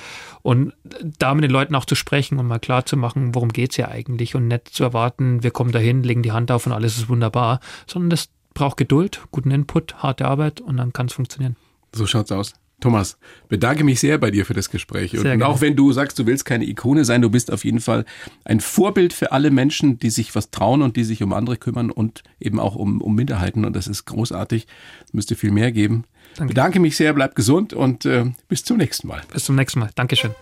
[0.42, 0.72] und
[1.18, 3.76] da mit den Leuten auch zu sprechen und mal klar zu machen, worum geht es
[3.76, 6.96] ja eigentlich und nicht zu erwarten, wir kommen dahin, legen die Hand auf und alles
[6.96, 8.19] ist wunderbar, sondern das
[8.60, 11.56] braucht Geduld, guten Input, harte Arbeit und dann kann es funktionieren.
[11.94, 12.52] So schaut's aus.
[12.78, 13.16] Thomas,
[13.48, 15.12] bedanke mich sehr bei dir für das Gespräch.
[15.12, 17.80] Sehr und auch wenn du sagst, du willst keine Ikone sein, du bist auf jeden
[17.80, 18.04] Fall
[18.44, 21.90] ein Vorbild für alle Menschen, die sich was trauen und die sich um andere kümmern
[21.90, 23.64] und eben auch um, um Minderheiten.
[23.64, 24.66] Und das ist großartig.
[25.06, 26.04] Es müsste viel mehr geben.
[26.36, 26.52] Danke.
[26.52, 29.22] Bedanke mich sehr, bleib gesund und äh, bis zum nächsten Mal.
[29.32, 29.90] Bis zum nächsten Mal.
[29.94, 30.32] Dankeschön.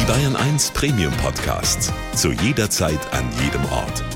[0.00, 1.92] Die Bayern 1 Premium Podcasts.
[2.16, 4.15] Zu jeder Zeit, an jedem Ort.